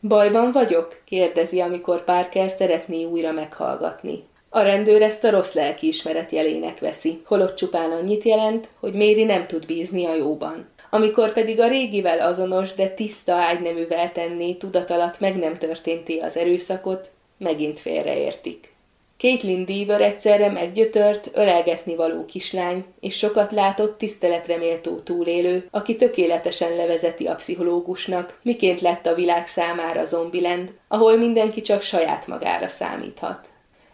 Bajban 0.01 0.51
vagyok? 0.51 1.01
kérdezi, 1.05 1.59
amikor 1.59 2.03
Parker 2.03 2.49
szeretné 2.49 3.03
újra 3.03 3.31
meghallgatni. 3.31 4.23
A 4.49 4.61
rendőr 4.61 5.01
ezt 5.01 5.23
a 5.23 5.29
rossz 5.29 5.53
lelkiismeret 5.53 6.31
jelének 6.31 6.79
veszi, 6.79 7.21
holott 7.25 7.55
csupán 7.55 7.91
annyit 7.91 8.23
jelent, 8.23 8.69
hogy 8.79 8.93
Méri 8.93 9.23
nem 9.23 9.47
tud 9.47 9.65
bízni 9.65 10.05
a 10.05 10.15
jóban. 10.15 10.69
Amikor 10.89 11.33
pedig 11.33 11.59
a 11.59 11.67
régivel 11.67 12.19
azonos, 12.19 12.73
de 12.73 12.87
tiszta 12.87 13.33
ágyneművel 13.33 14.11
tenné 14.11 14.53
tudat 14.53 14.91
alatt 14.91 15.19
meg 15.19 15.35
nem 15.35 15.57
történté 15.57 16.19
az 16.19 16.37
erőszakot, 16.37 17.09
megint 17.37 17.79
félreértik. 17.79 18.75
Caitlin 19.17 19.65
Deaver 19.65 20.01
egyszerre 20.01 20.51
meggyötört, 20.51 21.29
ölelgetni 21.33 21.95
való 21.95 22.25
kislány, 22.25 22.85
és 22.99 23.17
sokat 23.17 23.51
látott 23.51 23.97
tiszteletre 23.97 24.57
méltó 24.57 24.99
túlélő, 24.99 25.67
aki 25.71 25.95
tökéletesen 25.95 26.75
levezeti 26.75 27.25
a 27.25 27.35
pszichológusnak, 27.35 28.39
miként 28.41 28.81
lett 28.81 29.05
a 29.05 29.13
világ 29.13 29.47
számára 29.47 30.05
Zombieland, 30.05 30.73
ahol 30.87 31.17
mindenki 31.17 31.61
csak 31.61 31.81
saját 31.81 32.27
magára 32.27 32.67
számíthat. 32.67 33.49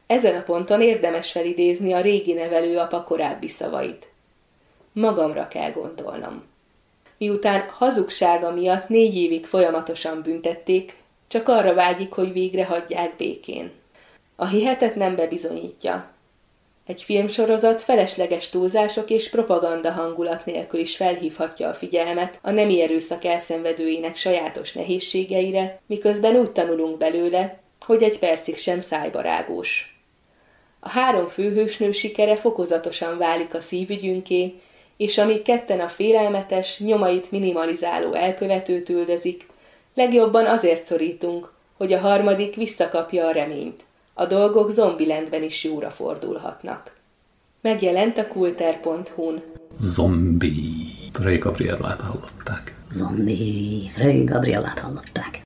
Ezen 0.08 0.36
a 0.36 0.44
ponton 0.44 0.82
érdemes 0.82 1.32
felidézni 1.32 1.94
a 1.94 2.02
régi 2.02 2.34
nevelőapa 2.34 3.04
korábbi 3.04 3.48
szavait. 3.48 4.08
Magamra 4.94 5.48
kell 5.48 5.72
gondolnom. 5.72 6.44
Miután 7.18 7.70
hazugsága 7.70 8.52
miatt 8.52 8.88
négy 8.88 9.16
évig 9.16 9.46
folyamatosan 9.46 10.22
büntették, 10.22 10.96
csak 11.28 11.48
arra 11.48 11.74
vágyik, 11.74 12.12
hogy 12.12 12.34
végre 12.34 12.66
hagyják 12.66 13.16
békén. 13.18 13.72
A 14.36 14.48
hihetetlen 14.48 15.16
bebizonyítja. 15.16 16.12
Egy 16.86 17.02
filmsorozat 17.02 17.82
felesleges 17.82 18.50
túlzások 18.50 19.10
és 19.10 19.30
propaganda 19.30 19.92
hangulat 19.92 20.46
nélkül 20.46 20.80
is 20.80 20.96
felhívhatja 20.96 21.68
a 21.70 21.74
figyelmet 21.74 22.40
a 22.42 22.52
nemi 22.52 22.82
erőszak 22.82 23.24
elszenvedőinek 23.24 24.16
sajátos 24.16 24.74
nehézségeire, 24.74 25.80
miközben 25.86 26.36
úgy 26.36 26.52
tanulunk 26.52 26.98
belőle, 26.98 27.60
hogy 27.86 28.04
egy 28.04 28.20
percig 28.20 28.58
sem 28.58 28.82
szájbarágós. 28.82 29.98
A 30.80 30.90
három 30.90 31.28
főhősnő 31.28 31.92
sikere 31.92 32.36
fokozatosan 32.36 33.18
válik 33.18 33.54
a 33.54 33.62
szívügyünké, 33.62 34.54
és 34.98 35.18
amíg 35.18 35.42
ketten 35.42 35.80
a 35.80 35.88
félelmetes, 35.88 36.80
nyomait 36.80 37.32
minimalizáló 37.32 38.14
elkövetőt 38.14 38.90
üldözik, 38.90 39.46
legjobban 39.94 40.46
azért 40.46 40.86
szorítunk, 40.86 41.54
hogy 41.78 41.94
a 41.94 42.00
harmadik 42.00 42.56
visszakapja 42.56 43.28
a 43.28 43.32
reményt. 43.32 43.84
A 44.14 44.26
dolgok 44.26 44.70
Zombilandben 44.72 45.44
is 45.44 45.64
jóra 45.64 45.90
fordulhatnak. 45.90 46.94
Megjelent 47.62 48.18
a 48.18 48.28
kulter.hu-n. 48.28 49.44
Zombi. 49.80 50.92
Ray 51.20 51.38
Gabriellát 51.38 52.02
hallották. 52.02 52.76
Zombi 52.96 53.90
Frey 53.92 54.24
Gabrielát 54.24 54.80
hallották. 54.80 55.42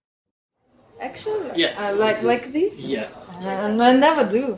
Action? 0.99 1.51
Yes. 1.55 1.77
Uh, 1.77 2.05
like 2.05 2.21
like 2.21 2.49
this? 2.51 2.73
Yes. 2.87 3.11
Uh, 3.41 3.87
I 3.89 3.97
never 3.97 4.27
do. 4.27 4.57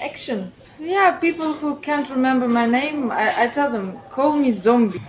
Action. 0.00 0.52
Yeah, 0.80 1.18
people 1.18 1.52
who 1.60 1.78
can't 1.80 2.08
remember 2.08 2.48
my 2.48 2.66
name, 2.66 3.10
I, 3.10 3.44
I 3.44 3.50
tell 3.50 3.70
them, 3.70 3.98
call 4.10 4.32
me 4.32 4.50
zombie. 4.50 5.02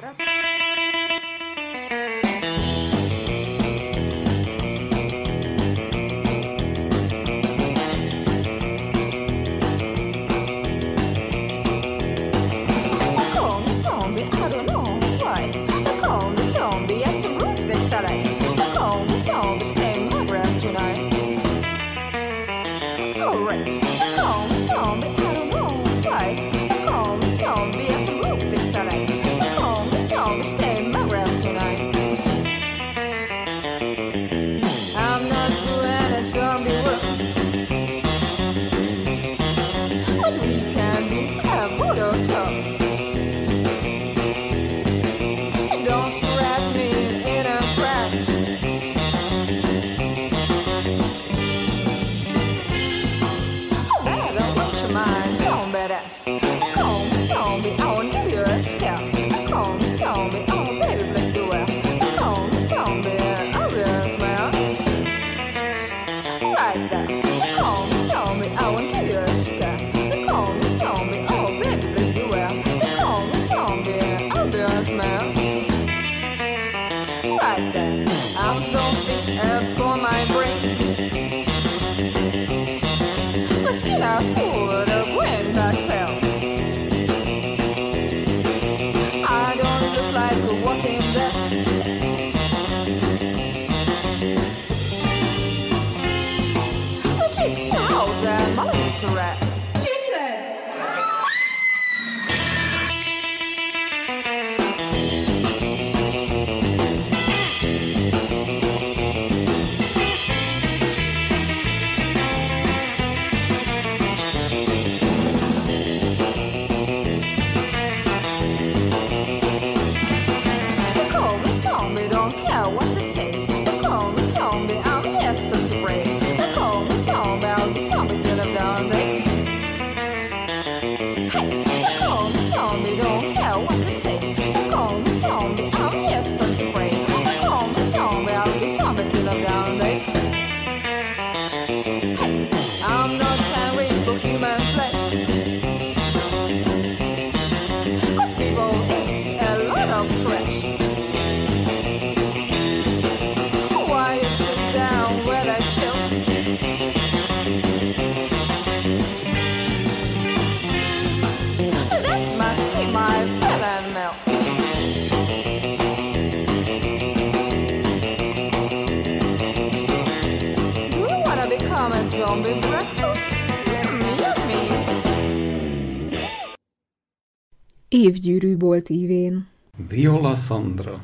Évgyűrű 177.97 178.58
bolt 178.58 178.89
ívén. 178.89 179.47
Viola 179.88 180.36
Sandra. 180.36 181.01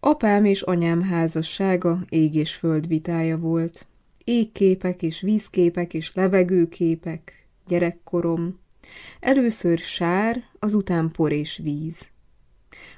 Apám 0.00 0.44
és 0.44 0.62
anyám 0.62 1.02
házassága 1.02 1.98
ég 2.08 2.34
és 2.34 2.54
föld 2.54 2.86
vitája 2.86 3.38
volt. 3.38 3.86
Égképek 4.24 5.02
és 5.02 5.20
vízképek 5.20 5.94
és 5.94 6.14
levegőképek, 6.14 7.46
gyerekkorom. 7.66 8.58
Először 9.20 9.78
sár, 9.78 10.42
azután 10.58 11.10
por 11.10 11.32
és 11.32 11.60
víz. 11.62 12.08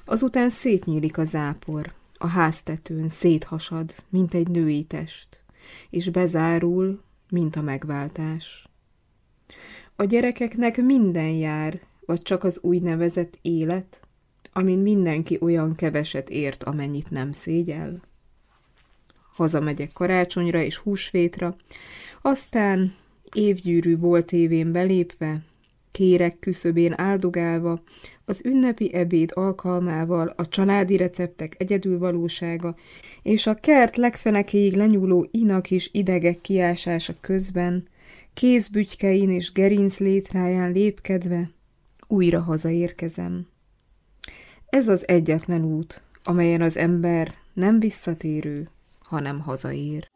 Azután 0.05 0.49
szétnyílik 0.49 1.17
a 1.17 1.25
zápor, 1.25 1.93
a 2.17 2.27
háztetőn 2.27 3.07
széthasad, 3.07 3.93
mint 4.09 4.33
egy 4.33 4.47
női 4.47 4.83
test, 4.83 5.39
és 5.89 6.09
bezárul, 6.09 7.01
mint 7.29 7.55
a 7.55 7.61
megváltás. 7.61 8.67
A 9.95 10.03
gyerekeknek 10.03 10.77
minden 10.77 11.29
jár, 11.29 11.81
vagy 12.05 12.21
csak 12.21 12.43
az 12.43 12.59
úgynevezett 12.61 13.39
élet, 13.41 13.99
amin 14.53 14.79
mindenki 14.79 15.37
olyan 15.41 15.75
keveset 15.75 16.29
ért, 16.29 16.63
amennyit 16.63 17.09
nem 17.09 17.31
szégyel. 17.31 18.01
Hazamegyek 19.33 19.91
karácsonyra 19.93 20.61
és 20.61 20.77
húsvétra, 20.77 21.55
aztán 22.21 22.95
évgyűrű 23.33 23.97
bolt 23.97 24.31
évén 24.31 24.71
belépve, 24.71 25.41
kérek 25.91 26.39
küszöbén 26.39 26.93
áldogálva, 26.95 27.81
az 28.25 28.41
ünnepi 28.45 28.93
ebéd 28.93 29.31
alkalmával 29.33 30.33
a 30.35 30.47
családi 30.47 30.97
receptek 30.97 31.55
egyedülvalósága 31.57 32.75
és 33.21 33.47
a 33.47 33.55
kert 33.55 33.97
legfenekéig 33.97 34.75
lenyúló 34.75 35.27
inak 35.31 35.71
és 35.71 35.89
idegek 35.91 36.41
kiásása 36.41 37.13
közben, 37.21 37.87
kézbügykein 38.33 39.29
és 39.29 39.51
gerinc 39.51 39.97
létráján 39.97 40.71
lépkedve, 40.71 41.49
újra 42.13 42.41
hazaérkezem. 42.41 43.47
Ez 44.65 44.87
az 44.87 45.07
egyetlen 45.07 45.63
út, 45.63 46.03
amelyen 46.23 46.61
az 46.61 46.77
ember 46.77 47.33
nem 47.53 47.79
visszatérő, 47.79 48.69
hanem 48.99 49.39
hazaér. 49.39 50.09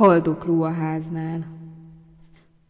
Haldokló 0.00 0.62
a 0.62 0.70
háznál. 0.70 1.46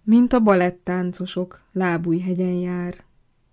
Mint 0.02 0.32
a 0.32 0.40
balettáncosok, 0.40 1.62
lábújhegyen 1.72 2.54
jár. 2.54 3.04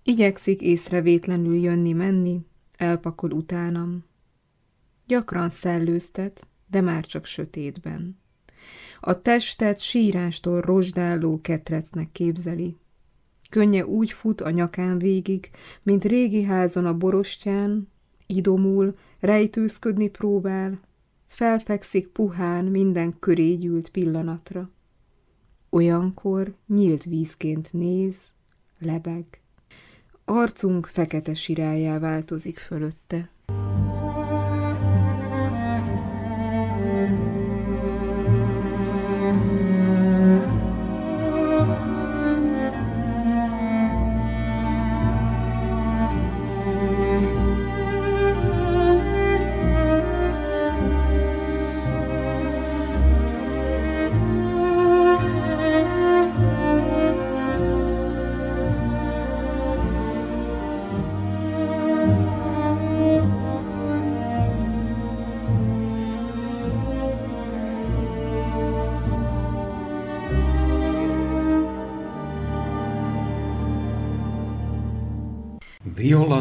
Igyekszik 0.03 0.61
észrevétlenül 0.61 1.55
jönni-menni, 1.55 2.45
elpakol 2.77 3.31
utánam. 3.31 4.03
Gyakran 5.07 5.49
szellőztet, 5.49 6.47
de 6.67 6.81
már 6.81 7.05
csak 7.05 7.25
sötétben. 7.25 8.19
A 8.99 9.21
testet 9.21 9.79
sírástól 9.79 10.61
rozsdáló 10.61 11.41
ketrecnek 11.41 12.11
képzeli. 12.11 12.77
Könnye 13.49 13.85
úgy 13.85 14.11
fut 14.11 14.41
a 14.41 14.49
nyakán 14.49 14.97
végig, 14.97 15.49
mint 15.83 16.05
régi 16.05 16.43
házon 16.43 16.85
a 16.85 16.97
borostyán, 16.97 17.87
idomul, 18.25 18.97
rejtőzködni 19.19 20.09
próbál, 20.09 20.79
felfekszik 21.37 22.07
puhán 22.07 22.65
minden 22.65 23.19
köré 23.19 23.53
gyűlt 23.53 23.89
pillanatra. 23.89 24.69
Olyankor 25.69 26.53
nyílt 26.67 27.03
vízként 27.03 27.73
néz, 27.73 28.15
lebeg. 28.79 29.25
Arcunk 30.25 30.85
fekete 30.85 31.33
sirályá 31.33 31.99
változik 31.99 32.57
fölötte. 32.57 33.29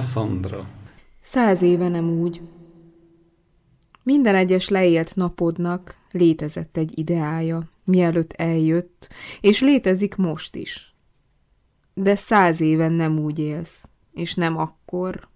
Sandra. 0.01 0.67
Száz 1.23 1.63
éve 1.63 1.89
nem 1.89 2.11
úgy. 2.11 2.41
Minden 4.03 4.35
egyes 4.35 4.69
leélt 4.69 5.17
napodnak 5.17 5.97
létezett 6.11 6.77
egy 6.77 6.99
ideája, 6.99 7.69
mielőtt 7.85 8.33
eljött, 8.33 9.09
és 9.41 9.61
létezik 9.61 10.17
most 10.17 10.57
is. 10.57 10.95
De 11.95 12.15
száz 12.15 12.61
éven 12.61 12.93
nem 12.93 13.19
úgy 13.19 13.39
élsz, 13.39 13.89
és 14.13 14.35
nem 14.35 14.57
akkor, 14.57 15.29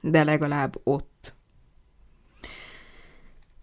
de 0.00 0.24
legalább 0.24 0.80
ott. 0.84 1.34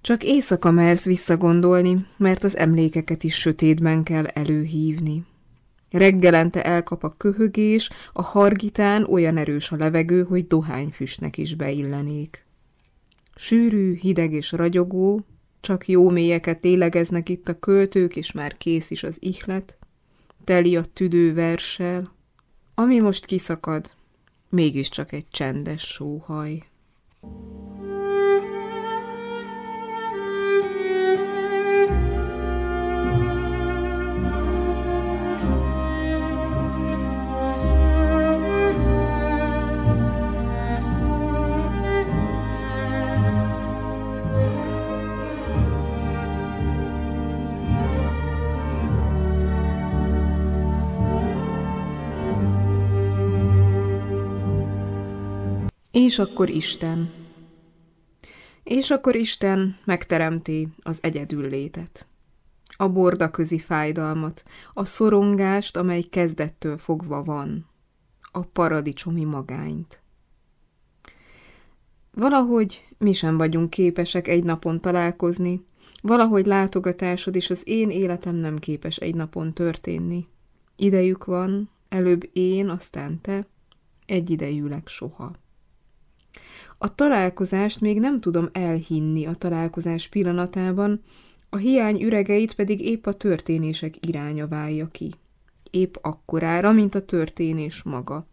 Csak 0.02 0.24
éjszaka 0.24 0.72
mersz 0.72 1.06
visszagondolni, 1.06 2.06
mert 2.18 2.44
az 2.44 2.58
emlékeket 2.58 3.24
is 3.24 3.36
sötétben 3.36 4.04
kell 4.04 4.26
előhívni. 4.26 5.26
Reggelente 5.94 6.64
elkap 6.64 7.04
a 7.04 7.14
köhögés, 7.18 7.90
a 8.14 8.22
hargitán 8.22 9.04
olyan 9.04 9.38
erős 9.38 9.72
a 9.72 9.76
levegő, 9.76 10.24
hogy 10.24 10.48
dohányfüstnek 10.48 11.38
is 11.38 11.56
beillenék. 11.56 12.46
Sűrű, 13.36 13.96
hideg 13.96 14.32
és 14.34 14.52
ragyogó, 14.52 15.26
csak 15.62 15.88
jó 15.88 16.10
mélyeket 16.10 16.64
lélegeznek 16.64 17.30
itt 17.30 17.48
a 17.48 17.60
költők, 17.60 18.16
és 18.16 18.32
már 18.32 18.58
kész 18.58 18.90
is 18.90 19.04
az 19.04 19.18
ihlet, 19.20 19.78
teli 20.44 20.76
a 20.76 20.84
tüdő 20.84 21.34
verssel, 21.34 22.12
ami 22.76 23.00
most 23.00 23.26
kiszakad, 23.26 23.92
mégiscsak 24.50 25.12
egy 25.12 25.28
csendes 25.32 25.82
sóhaj. 25.82 26.64
És 55.94 56.20
akkor 56.20 56.50
Isten. 56.50 57.12
És 58.64 58.92
akkor 58.92 59.16
Isten 59.16 59.78
megteremti 59.86 60.68
az 60.82 61.00
egyedül 61.02 61.50
létet. 61.50 62.08
A 62.78 62.90
borda 62.90 63.32
közi 63.32 63.60
fájdalmat, 63.60 64.44
a 64.74 64.86
szorongást, 64.86 65.78
amely 65.78 66.02
kezdettől 66.02 66.78
fogva 66.78 67.24
van, 67.24 67.66
a 68.32 68.42
paradicsomi 68.42 69.24
magányt. 69.24 70.02
Valahogy 72.12 72.88
mi 72.98 73.12
sem 73.12 73.38
vagyunk 73.38 73.70
képesek 73.70 74.28
egy 74.28 74.44
napon 74.44 74.82
találkozni, 74.82 75.66
valahogy 76.02 76.46
látogatásod 76.46 77.36
és 77.36 77.50
az 77.50 77.68
én 77.68 77.90
életem 77.90 78.36
nem 78.36 78.58
képes 78.58 78.98
egy 78.98 79.16
napon 79.16 79.54
történni. 79.54 80.28
Idejük 80.76 81.26
van, 81.26 81.70
előbb 81.90 82.30
én, 82.34 82.70
aztán 82.70 83.22
te, 83.22 83.48
egyidejűleg 84.06 84.88
soha. 84.88 85.42
A 86.84 86.96
találkozást 86.96 87.82
még 87.82 88.00
nem 88.00 88.20
tudom 88.20 88.50
elhinni 88.52 89.26
a 89.26 89.34
találkozás 89.34 90.08
pillanatában, 90.08 91.02
a 91.50 91.58
hiány 91.58 92.02
üregeit 92.02 92.56
pedig 92.56 92.82
épp 92.82 93.06
a 93.06 93.14
történések 93.14 94.06
iránya 94.06 94.48
válja 94.48 94.88
ki. 94.88 95.12
Épp 95.72 95.96
akkorára, 96.02 96.72
mint 96.72 96.96
a 96.96 97.06
történés 97.06 97.84
maga. 97.84 98.28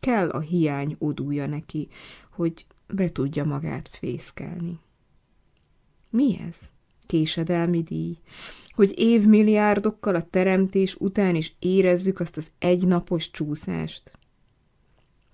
Kell 0.00 0.28
a 0.28 0.40
hiány 0.40 0.96
odúja 0.98 1.46
neki, 1.46 1.88
hogy 2.32 2.66
be 2.94 3.08
tudja 3.08 3.44
magát 3.44 3.88
fészkelni. 3.92 4.78
Mi 6.10 6.38
ez? 6.48 6.58
Késedelmi 7.06 7.82
díj? 7.82 8.18
Hogy 8.68 8.92
évmilliárdokkal 8.96 10.14
a 10.14 10.22
teremtés 10.22 10.94
után 10.94 11.34
is 11.34 11.54
érezzük 11.58 12.20
azt 12.20 12.36
az 12.36 12.50
egynapos 12.58 13.30
csúszást? 13.30 14.18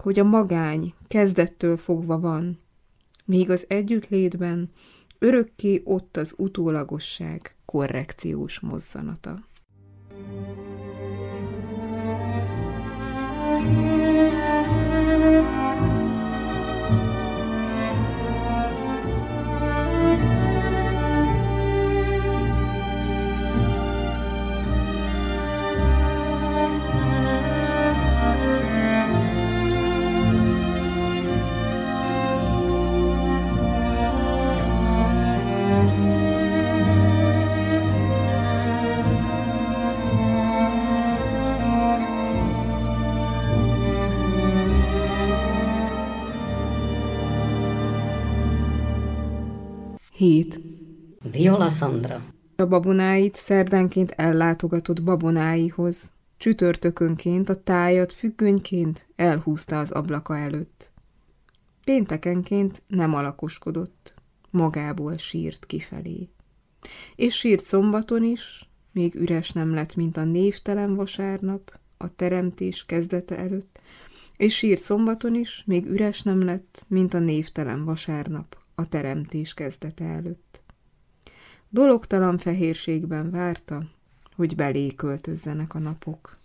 Hogy 0.06 0.18
a 0.18 0.24
magány 0.24 0.94
kezdettől 1.08 1.76
fogva 1.76 2.20
van, 2.20 2.58
míg 3.24 3.50
az 3.50 3.64
együttlétben 3.68 4.70
örökké 5.18 5.80
ott 5.84 6.16
az 6.16 6.34
utólagosság 6.36 7.56
korrekciós 7.64 8.60
mozzanata. 8.60 9.44
Hét. 50.26 50.60
Viola 51.30 51.70
Sandra. 51.70 52.24
A 52.56 52.66
babonáit 52.66 53.34
szerdánként 53.34 54.10
ellátogatott 54.10 55.02
babonáihoz. 55.02 56.12
Csütörtökönként 56.36 57.48
a 57.48 57.62
tájat 57.62 58.12
függönyként 58.12 59.06
elhúzta 59.16 59.78
az 59.78 59.90
ablaka 59.90 60.36
előtt. 60.36 60.90
Péntekenként 61.84 62.82
nem 62.86 63.14
alakoskodott, 63.14 64.14
magából 64.50 65.16
sírt 65.16 65.66
kifelé. 65.66 66.28
És 67.16 67.34
sírt 67.34 67.64
szombaton 67.64 68.24
is, 68.24 68.70
még 68.92 69.14
üres 69.14 69.52
nem 69.52 69.74
lett, 69.74 69.94
mint 69.94 70.16
a 70.16 70.24
névtelen 70.24 70.94
vasárnap, 70.94 71.78
a 71.96 72.14
teremtés 72.14 72.84
kezdete 72.86 73.36
előtt, 73.38 73.80
és 74.36 74.56
sírt 74.56 74.80
szombaton 74.80 75.34
is, 75.34 75.62
még 75.66 75.86
üres 75.86 76.22
nem 76.22 76.44
lett, 76.44 76.84
mint 76.88 77.14
a 77.14 77.18
névtelen 77.18 77.84
vasárnap, 77.84 78.64
a 78.78 78.88
teremtés 78.88 79.54
kezdete 79.54 80.04
előtt. 80.04 80.62
Dologtalan 81.68 82.38
fehérségben 82.38 83.30
várta, 83.30 83.82
hogy 84.36 84.54
belé 84.54 84.94
költözzenek 84.94 85.74
a 85.74 85.78
napok. 85.78 86.38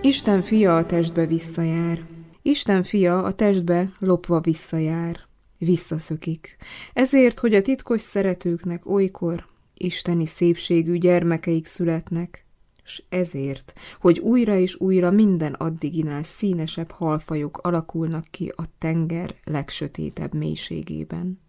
Isten 0.00 0.42
fia 0.42 0.76
a 0.76 0.86
testbe 0.86 1.26
visszajár. 1.26 2.06
Isten 2.42 2.82
fia 2.82 3.22
a 3.22 3.32
testbe 3.32 3.90
lopva 3.98 4.40
visszajár. 4.40 5.33
Visszaszökik. 5.64 6.56
Ezért, 6.92 7.38
hogy 7.38 7.54
a 7.54 7.62
titkos 7.62 8.00
szeretőknek 8.00 8.86
olykor 8.86 9.46
isteni 9.74 10.26
szépségű 10.26 10.96
gyermekeik 10.96 11.66
születnek, 11.66 12.44
s 12.84 13.02
ezért, 13.08 13.72
hogy 14.00 14.18
újra 14.18 14.56
és 14.56 14.80
újra 14.80 15.10
minden 15.10 15.52
addiginál 15.52 16.22
színesebb 16.22 16.90
halfajok 16.90 17.58
alakulnak 17.58 18.24
ki 18.30 18.52
a 18.56 18.62
tenger 18.78 19.34
legsötétebb 19.44 20.34
mélységében, 20.34 21.40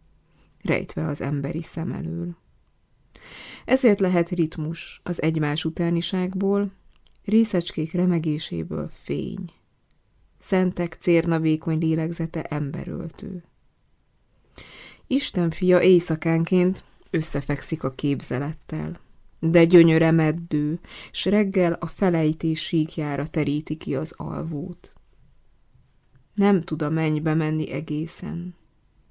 rejtve 0.61 1.07
az 1.07 1.21
emberi 1.21 1.61
szem 1.61 1.91
elől. 1.91 2.35
Ezért 3.65 3.99
lehet 3.99 4.29
ritmus 4.29 5.01
az 5.03 5.21
egymás 5.21 5.65
utániságból, 5.65 6.71
részecskék 7.23 7.91
remegéséből 7.91 8.89
fény. 9.03 9.45
Szentek 10.39 10.93
cérnavékony 10.93 11.77
lélegzete 11.77 12.43
emberöltő. 12.43 13.43
Isten 15.07 15.49
fia 15.49 15.81
éjszakánként 15.81 16.83
összefekszik 17.09 17.83
a 17.83 17.89
képzelettel, 17.89 18.99
de 19.39 19.65
gyönyöre 19.65 20.11
meddő, 20.11 20.79
s 21.11 21.25
reggel 21.25 21.73
a 21.73 21.85
felejtés 21.85 22.61
síkjára 22.61 23.27
teríti 23.27 23.77
ki 23.77 23.95
az 23.95 24.13
alvót. 24.17 24.93
Nem 26.33 26.61
tud 26.61 26.81
a 26.81 26.89
mennybe 26.89 27.33
menni 27.33 27.71
egészen. 27.71 28.55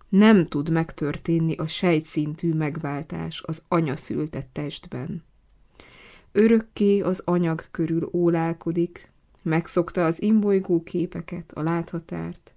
Nem 0.08 0.46
tud 0.46 0.70
megtörténni 0.70 1.54
a 1.54 1.66
sejtszintű 1.66 2.52
megváltás 2.52 3.42
az 3.46 3.62
anya 3.68 3.96
szültett 3.96 4.48
testben. 4.52 5.22
Örökké 6.32 7.00
az 7.00 7.22
anyag 7.24 7.64
körül 7.70 8.08
ólálkodik, 8.12 9.12
megszokta 9.42 10.04
az 10.04 10.22
imbolygó 10.22 10.82
képeket, 10.82 11.52
a 11.52 11.62
láthatárt, 11.62 12.53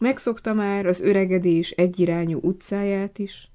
megszokta 0.00 0.52
már 0.52 0.86
az 0.86 1.00
öregedés 1.00 1.70
egyirányú 1.70 2.38
utcáját 2.42 3.18
is, 3.18 3.50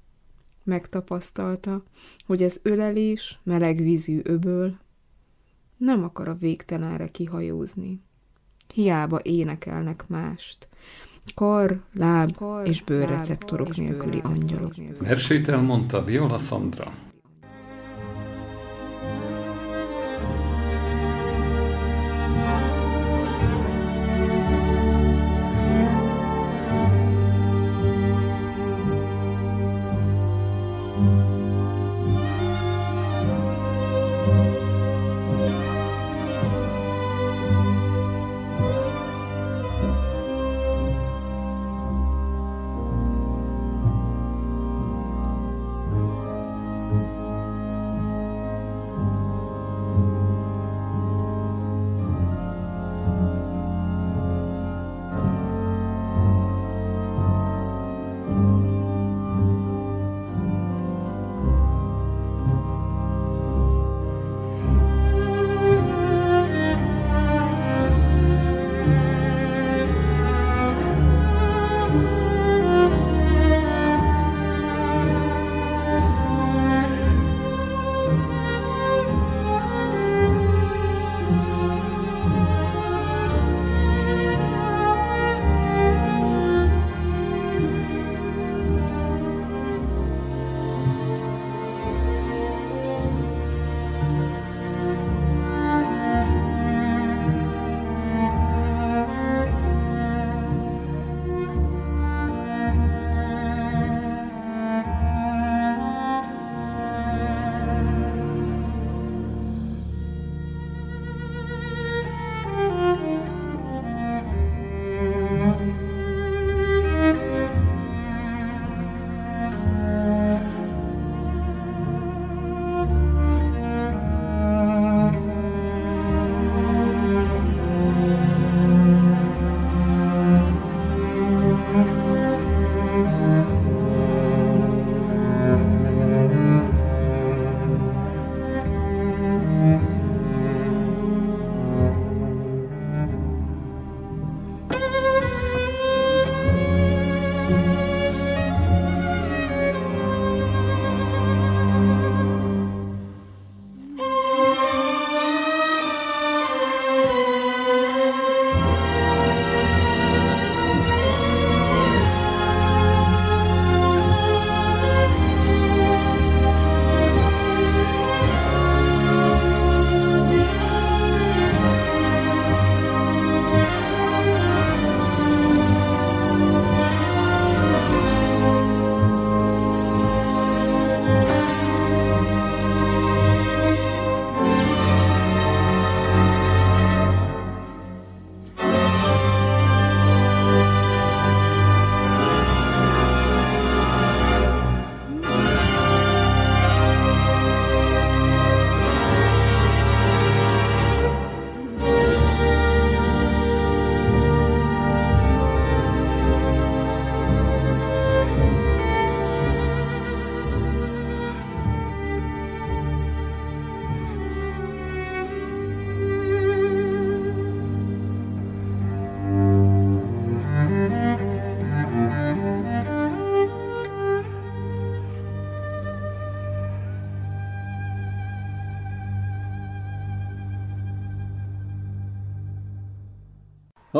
megtapasztalta, 0.64 1.82
hogy 2.26 2.42
az 2.42 2.60
ölelés 2.62 3.38
meleg 3.42 3.76
vízű 3.76 4.20
öböl 4.22 4.78
nem 5.76 6.04
akar 6.04 6.28
a 6.28 6.34
végtelenre 6.34 7.08
kihajózni. 7.08 8.00
Hiába 8.74 9.20
énekelnek 9.22 10.04
mást, 10.08 10.68
kar, 11.34 11.82
láb 11.92 12.36
kar, 12.36 12.68
és 12.68 12.82
bőrreceptorok 12.82 13.76
nélküli 13.76 14.20
angyalok. 14.22 14.74
Versét 14.98 15.48
elmondta 15.48 16.04
Viola 16.04 16.38
Sandra. 16.38 16.92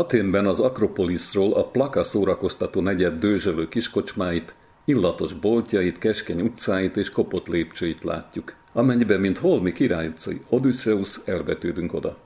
Aténben 0.00 0.46
az 0.46 0.60
Akropoliszról 0.60 1.52
a 1.52 1.64
plaka 1.64 2.02
szórakoztató 2.02 2.80
negyed 2.80 3.14
dőzsölő 3.14 3.68
kiskocsmáit, 3.68 4.54
illatos 4.84 5.34
boltjait, 5.34 5.98
keskeny 5.98 6.40
utcáit 6.40 6.96
és 6.96 7.10
kopott 7.10 7.48
lépcsőit 7.48 8.04
látjuk, 8.04 8.54
amennyiben, 8.72 9.20
mint 9.20 9.38
holmi 9.38 9.72
király 9.72 10.06
utcai 10.06 10.40
Odysseus 10.48 11.20
elvetődünk 11.24 11.94
oda. 11.94 12.16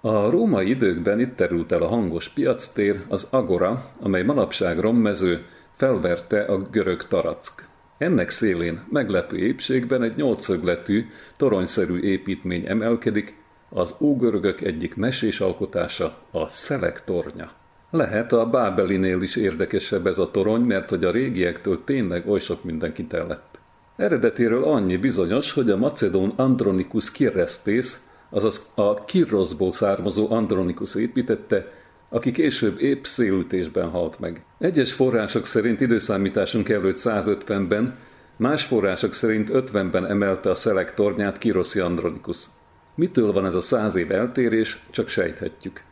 A 0.00 0.30
római 0.30 0.68
időkben 0.68 1.20
itt 1.20 1.34
terült 1.34 1.72
el 1.72 1.82
a 1.82 1.88
hangos 1.88 2.28
piactér, 2.28 3.04
az 3.08 3.26
Agora, 3.30 3.90
amely 4.00 4.22
manapság 4.22 4.78
rommező, 4.78 5.44
felverte 5.72 6.40
a 6.40 6.58
görög 6.58 7.06
Tarack. 7.08 7.68
Ennek 7.98 8.30
szélén 8.30 8.80
meglepő 8.90 9.36
épségben 9.36 10.02
egy 10.02 10.16
nyolcszögletű, 10.16 11.06
toronyszerű 11.36 12.00
építmény 12.00 12.66
emelkedik, 12.66 13.42
az 13.74 13.94
ógörögök 14.00 14.60
egyik 14.60 14.96
mesés 14.96 15.40
alkotása, 15.40 16.18
a 16.30 16.48
Szelek 16.48 17.04
tornya. 17.04 17.50
Lehet 17.90 18.32
a 18.32 18.46
Bábelinél 18.46 19.22
is 19.22 19.36
érdekesebb 19.36 20.06
ez 20.06 20.18
a 20.18 20.30
torony, 20.30 20.60
mert 20.60 20.88
hogy 20.88 21.04
a 21.04 21.10
régiektől 21.10 21.84
tényleg 21.84 22.28
oly 22.28 22.40
sok 22.40 22.64
mindenki 22.64 23.04
tellett. 23.04 23.58
Eredetéről 23.96 24.64
annyi 24.64 24.96
bizonyos, 24.96 25.52
hogy 25.52 25.70
a 25.70 25.76
macedón 25.76 26.32
Andronikus 26.36 27.10
Kirresztész, 27.10 28.00
azaz 28.30 28.70
a 28.74 29.04
Kirroszból 29.04 29.72
származó 29.72 30.30
Andronikus 30.30 30.94
építette, 30.94 31.72
aki 32.08 32.30
később 32.30 32.80
épp 32.80 33.04
szélütésben 33.04 33.90
halt 33.90 34.20
meg. 34.20 34.44
Egyes 34.58 34.92
források 34.92 35.46
szerint 35.46 35.80
időszámításunk 35.80 36.68
előtt 36.68 36.98
150-ben, 36.98 37.96
más 38.36 38.64
források 38.64 39.14
szerint 39.14 39.50
50-ben 39.52 40.06
emelte 40.06 40.50
a 40.50 40.54
szelek 40.54 40.94
tornyát 40.94 41.38
Kiroszi 41.38 41.80
Andronikus. 41.80 42.46
Mitől 42.94 43.32
van 43.32 43.46
ez 43.46 43.54
a 43.54 43.60
száz 43.60 43.96
év 43.96 44.10
eltérés, 44.10 44.82
csak 44.90 45.08
sejthetjük. 45.08 45.82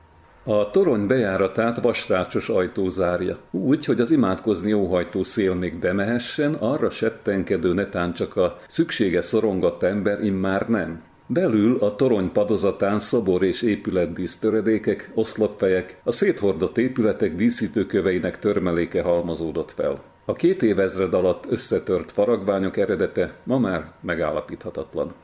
A 0.45 0.71
torony 0.71 1.07
bejáratát 1.07 1.83
vasrácsos 1.83 2.49
ajtó 2.49 2.89
zárja, 2.89 3.39
úgy, 3.51 3.85
hogy 3.85 4.01
az 4.01 4.11
imádkozni 4.11 4.73
óhajtó 4.73 5.23
szél 5.23 5.55
még 5.55 5.79
bemehessen, 5.79 6.55
arra 6.55 6.91
settenkedő 6.91 7.73
netán 7.73 8.13
csak 8.13 8.37
a 8.37 8.59
szüksége 8.69 9.23
szorongatta 9.23 9.87
ember 9.87 10.25
immár 10.25 10.69
nem. 10.69 11.03
Belül 11.27 11.79
a 11.79 11.97
torony 11.97 12.33
padozatán 12.33 12.99
szobor 12.99 13.43
és 13.43 13.63
épületdísz 13.63 14.37
töredékek, 14.37 15.11
oszlopfejek, 15.15 16.01
a 16.05 16.13
széthordott 16.13 16.79
épületek 16.79 17.35
díszítőköveinek 17.35 18.39
törmeléke 18.39 19.03
halmozódott 19.03 19.71
fel. 19.71 20.03
A 20.25 20.33
két 20.33 20.63
évezred 20.63 21.15
alatt 21.15 21.45
összetört 21.49 22.13
faragványok 22.13 22.77
eredete 22.77 23.35
ma 23.45 23.59
már 23.59 23.93
megállapíthatatlan. 24.01 25.15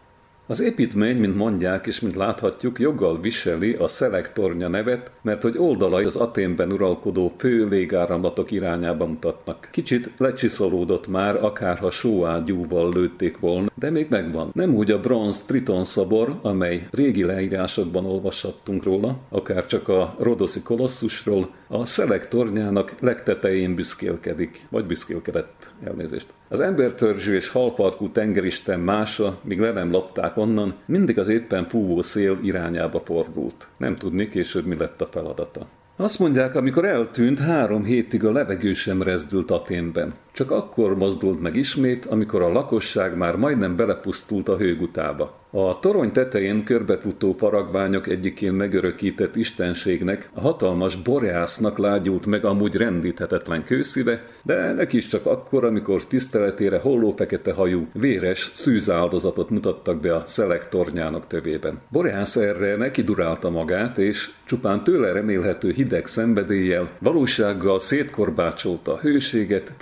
Az 0.51 0.61
építmény, 0.61 1.17
mint 1.17 1.37
mondják 1.37 1.87
és 1.87 2.01
mint 2.01 2.15
láthatjuk, 2.15 2.79
joggal 2.79 3.21
viseli 3.21 3.73
a 3.73 3.89
szelektornya 3.89 4.69
nevet, 4.69 5.11
mert 5.23 5.43
hogy 5.43 5.59
oldalai 5.59 6.05
az 6.05 6.17
Aténben 6.17 6.73
uralkodó 6.73 7.33
fő 7.37 7.67
légáramlatok 7.69 8.51
irányába 8.51 9.07
mutatnak. 9.07 9.69
Kicsit 9.71 10.11
lecsiszolódott 10.19 11.09
már, 11.09 11.45
akárha 11.45 11.91
sóágyúval 11.91 12.93
lőtték 12.93 13.39
volna, 13.39 13.71
de 13.75 13.91
még 13.91 14.07
megvan. 14.11 14.51
Nem 14.53 14.75
úgy 14.75 14.91
a 14.91 15.01
bronz 15.01 15.41
Triton 15.41 15.85
szobor, 15.85 16.39
amely 16.43 16.87
régi 16.91 17.25
leírásokban 17.25 18.07
olvashattunk 18.07 18.85
róla, 18.85 19.19
akár 19.29 19.67
csak 19.67 19.89
a 19.89 20.17
Rodoszi 20.19 20.63
kolosszusról, 20.63 21.51
a 21.69 21.85
szelek 21.85 22.29
tornyának 22.29 22.95
legtetején 23.01 23.75
büszkélkedik, 23.75 24.67
vagy 24.69 24.85
büszkélkedett 24.85 25.71
elnézést. 25.85 26.29
Az 26.49 26.61
embertörzsű 26.61 27.35
és 27.35 27.49
halfarkú 27.49 28.11
tengeristen 28.11 28.81
mása, 28.81 29.39
míg 29.43 29.61
le 29.61 29.73
nem 29.73 29.91
lopták 29.91 30.37
onnan, 30.37 30.75
mindig 30.87 31.19
az 31.19 31.29
éppen 31.29 31.67
fúvó 31.67 32.03
szél 32.03 32.39
irányába 32.43 33.01
fordult. 33.01 33.69
Nem 33.77 33.97
tudni 33.97 34.29
később 34.29 34.67
mi 34.67 34.77
lett 34.77 35.01
a 35.01 35.07
feladata. 35.07 35.67
Azt 35.97 36.19
mondják, 36.19 36.55
amikor 36.55 36.85
eltűnt, 36.85 37.39
három 37.39 37.85
hétig 37.85 38.25
a 38.25 38.33
levegő 38.33 38.73
sem 38.73 39.03
rezdült 39.03 39.51
Aténben. 39.51 40.15
Csak 40.39 40.51
akkor 40.51 40.97
mozdult 40.97 41.41
meg 41.41 41.57
ismét, 41.57 42.07
amikor 42.07 42.43
a 42.43 42.53
lakosság 42.53 43.17
már 43.17 43.37
majdnem 43.37 43.77
belepusztult 43.77 44.49
a 44.49 44.57
hőgutába. 44.57 45.39
A 45.51 45.79
torony 45.79 46.13
tetején 46.13 46.65
körbefutó 46.65 47.33
faragványok 47.33 48.07
egyikén 48.07 48.53
megörökített 48.53 49.37
istenségnek, 49.37 50.31
a 50.35 50.41
hatalmas 50.41 50.97
boreásznak 50.97 51.79
lágyult 51.79 52.27
meg 52.27 52.45
amúgy 52.45 52.75
rendíthetetlen 52.75 53.65
kőszíve, 53.65 54.25
de 54.43 54.73
neki 54.73 54.97
is 54.97 55.07
csak 55.07 55.27
akkor, 55.27 55.65
amikor 55.65 56.07
tiszteletére 56.07 56.79
holló 56.79 57.11
fekete 57.11 57.53
hajú, 57.53 57.89
véres 57.93 58.51
szűzáldozatot 58.55 59.51
mutattak 59.51 60.01
be 60.01 60.15
a 60.15 60.23
szelek 60.27 60.69
tornyának 60.69 61.27
tövében. 61.27 61.81
Boreász 61.91 62.37
erre 62.37 62.77
neki 62.77 63.03
durálta 63.03 63.51
magát, 63.51 63.99
és 63.99 64.31
csupán 64.47 64.85
tőle 64.85 65.13
remélhető 65.13 65.71
hideg 65.73 66.07
szenvedéllyel, 66.07 66.91
valósággal 66.99 67.79
szétkorbácsolta 67.79 68.93
a 68.93 68.99
hőséget, 68.99 69.73